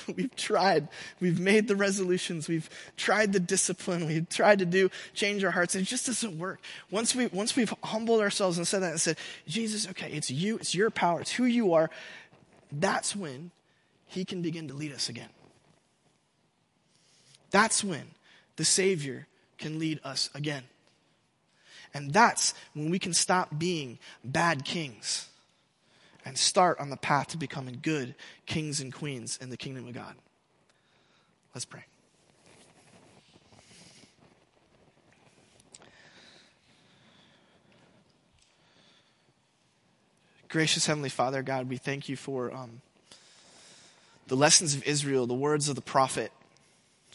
We've 0.15 0.35
tried. 0.35 0.87
We've 1.19 1.39
made 1.39 1.67
the 1.67 1.75
resolutions. 1.75 2.47
We've 2.47 2.69
tried 2.97 3.33
the 3.33 3.39
discipline. 3.39 4.07
We've 4.07 4.27
tried 4.27 4.59
to 4.59 4.65
do 4.65 4.89
change 5.13 5.43
our 5.43 5.51
hearts. 5.51 5.75
It 5.75 5.83
just 5.83 6.07
doesn't 6.07 6.39
work. 6.39 6.59
Once 6.89 7.15
we 7.15 7.27
once 7.27 7.55
we've 7.55 7.73
humbled 7.83 8.21
ourselves 8.21 8.57
and 8.57 8.67
said 8.67 8.81
that 8.81 8.91
and 8.91 9.01
said, 9.01 9.17
Jesus, 9.47 9.87
okay, 9.89 10.11
it's 10.11 10.31
you, 10.31 10.55
it's 10.57 10.73
your 10.73 10.89
power, 10.89 11.21
it's 11.21 11.33
who 11.33 11.45
you 11.45 11.73
are, 11.73 11.89
that's 12.71 13.15
when 13.15 13.51
he 14.07 14.25
can 14.25 14.41
begin 14.41 14.67
to 14.67 14.73
lead 14.73 14.93
us 14.93 15.09
again. 15.09 15.29
That's 17.51 17.83
when 17.83 18.05
the 18.55 18.65
Savior 18.65 19.27
can 19.59 19.77
lead 19.77 19.99
us 20.03 20.29
again. 20.33 20.63
And 21.93 22.11
that's 22.11 22.53
when 22.73 22.89
we 22.89 22.99
can 22.99 23.13
stop 23.13 23.57
being 23.57 23.99
bad 24.23 24.65
kings 24.65 25.27
and 26.25 26.37
start 26.37 26.79
on 26.79 26.89
the 26.89 26.97
path 26.97 27.27
to 27.29 27.37
becoming 27.37 27.79
good 27.81 28.15
kings 28.45 28.79
and 28.79 28.93
queens 28.93 29.37
in 29.41 29.49
the 29.49 29.57
kingdom 29.57 29.87
of 29.87 29.93
God. 29.93 30.15
Let's 31.53 31.65
pray. 31.65 31.83
Gracious 40.49 40.85
Heavenly 40.85 41.09
Father, 41.09 41.41
God, 41.41 41.67
we 41.67 41.77
thank 41.77 42.07
you 42.07 42.15
for 42.15 42.53
um, 42.53 42.81
the 44.27 44.35
lessons 44.35 44.75
of 44.75 44.83
Israel, 44.83 45.25
the 45.25 45.33
words 45.33 45.67
of 45.67 45.75
the 45.75 45.81
prophet 45.81 46.31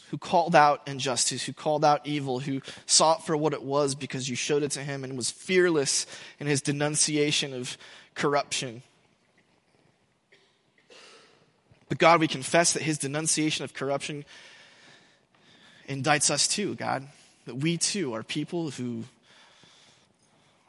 who 0.09 0.17
called 0.17 0.55
out 0.55 0.81
injustice, 0.87 1.43
who 1.45 1.53
called 1.53 1.85
out 1.85 2.05
evil, 2.05 2.39
who 2.39 2.61
sought 2.85 3.25
for 3.25 3.37
what 3.37 3.53
it 3.53 3.63
was 3.63 3.95
because 3.95 4.27
you 4.29 4.35
showed 4.35 4.63
it 4.63 4.71
to 4.71 4.81
him 4.81 5.03
and 5.03 5.15
was 5.15 5.29
fearless 5.29 6.05
in 6.39 6.47
his 6.47 6.61
denunciation 6.61 7.53
of 7.53 7.77
corruption. 8.15 8.81
But 11.87 11.97
God, 11.97 12.19
we 12.19 12.27
confess 12.27 12.73
that 12.73 12.83
his 12.83 12.97
denunciation 12.97 13.63
of 13.63 13.73
corruption 13.73 14.25
indicts 15.87 16.29
us 16.29 16.47
too, 16.47 16.75
God. 16.75 17.07
That 17.45 17.55
we 17.55 17.77
too 17.77 18.13
are 18.13 18.21
people 18.21 18.69
who 18.71 19.05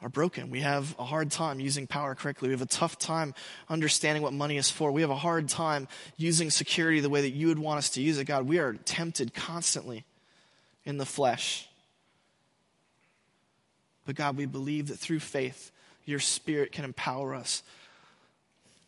are 0.01 0.09
broken. 0.09 0.49
We 0.49 0.61
have 0.61 0.95
a 0.97 1.05
hard 1.05 1.29
time 1.29 1.59
using 1.59 1.85
power 1.85 2.15
correctly. 2.15 2.49
We 2.49 2.53
have 2.53 2.61
a 2.61 2.65
tough 2.65 2.97
time 2.97 3.35
understanding 3.69 4.23
what 4.23 4.33
money 4.33 4.57
is 4.57 4.69
for. 4.69 4.91
We 4.91 5.01
have 5.01 5.11
a 5.11 5.15
hard 5.15 5.47
time 5.47 5.87
using 6.17 6.49
security 6.49 6.99
the 6.99 7.09
way 7.09 7.21
that 7.21 7.31
you 7.31 7.47
would 7.47 7.59
want 7.59 7.77
us 7.77 7.89
to 7.91 8.01
use 8.01 8.17
it, 8.17 8.25
God. 8.25 8.47
We 8.47 8.57
are 8.57 8.73
tempted 8.73 9.33
constantly 9.33 10.05
in 10.85 10.97
the 10.97 11.05
flesh. 11.05 11.67
But 14.05 14.15
God, 14.15 14.37
we 14.37 14.47
believe 14.47 14.87
that 14.87 14.97
through 14.97 15.19
faith, 15.19 15.71
your 16.05 16.19
Spirit 16.19 16.71
can 16.71 16.83
empower 16.83 17.35
us. 17.35 17.61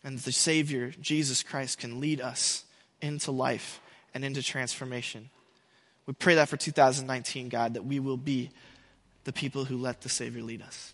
And 0.03 0.17
the 0.17 0.31
Savior, 0.31 0.91
Jesus 0.99 1.43
Christ, 1.43 1.77
can 1.77 1.99
lead 1.99 2.19
us 2.19 2.65
into 3.01 3.31
life 3.31 3.79
and 4.15 4.25
into 4.25 4.41
transformation. 4.41 5.29
We 6.07 6.13
pray 6.13 6.35
that 6.35 6.49
for 6.49 6.57
2019, 6.57 7.49
God, 7.49 7.75
that 7.75 7.85
we 7.85 7.99
will 7.99 8.17
be 8.17 8.49
the 9.23 9.31
people 9.31 9.65
who 9.65 9.77
let 9.77 10.01
the 10.01 10.09
Savior 10.09 10.41
lead 10.41 10.61
us. 10.61 10.93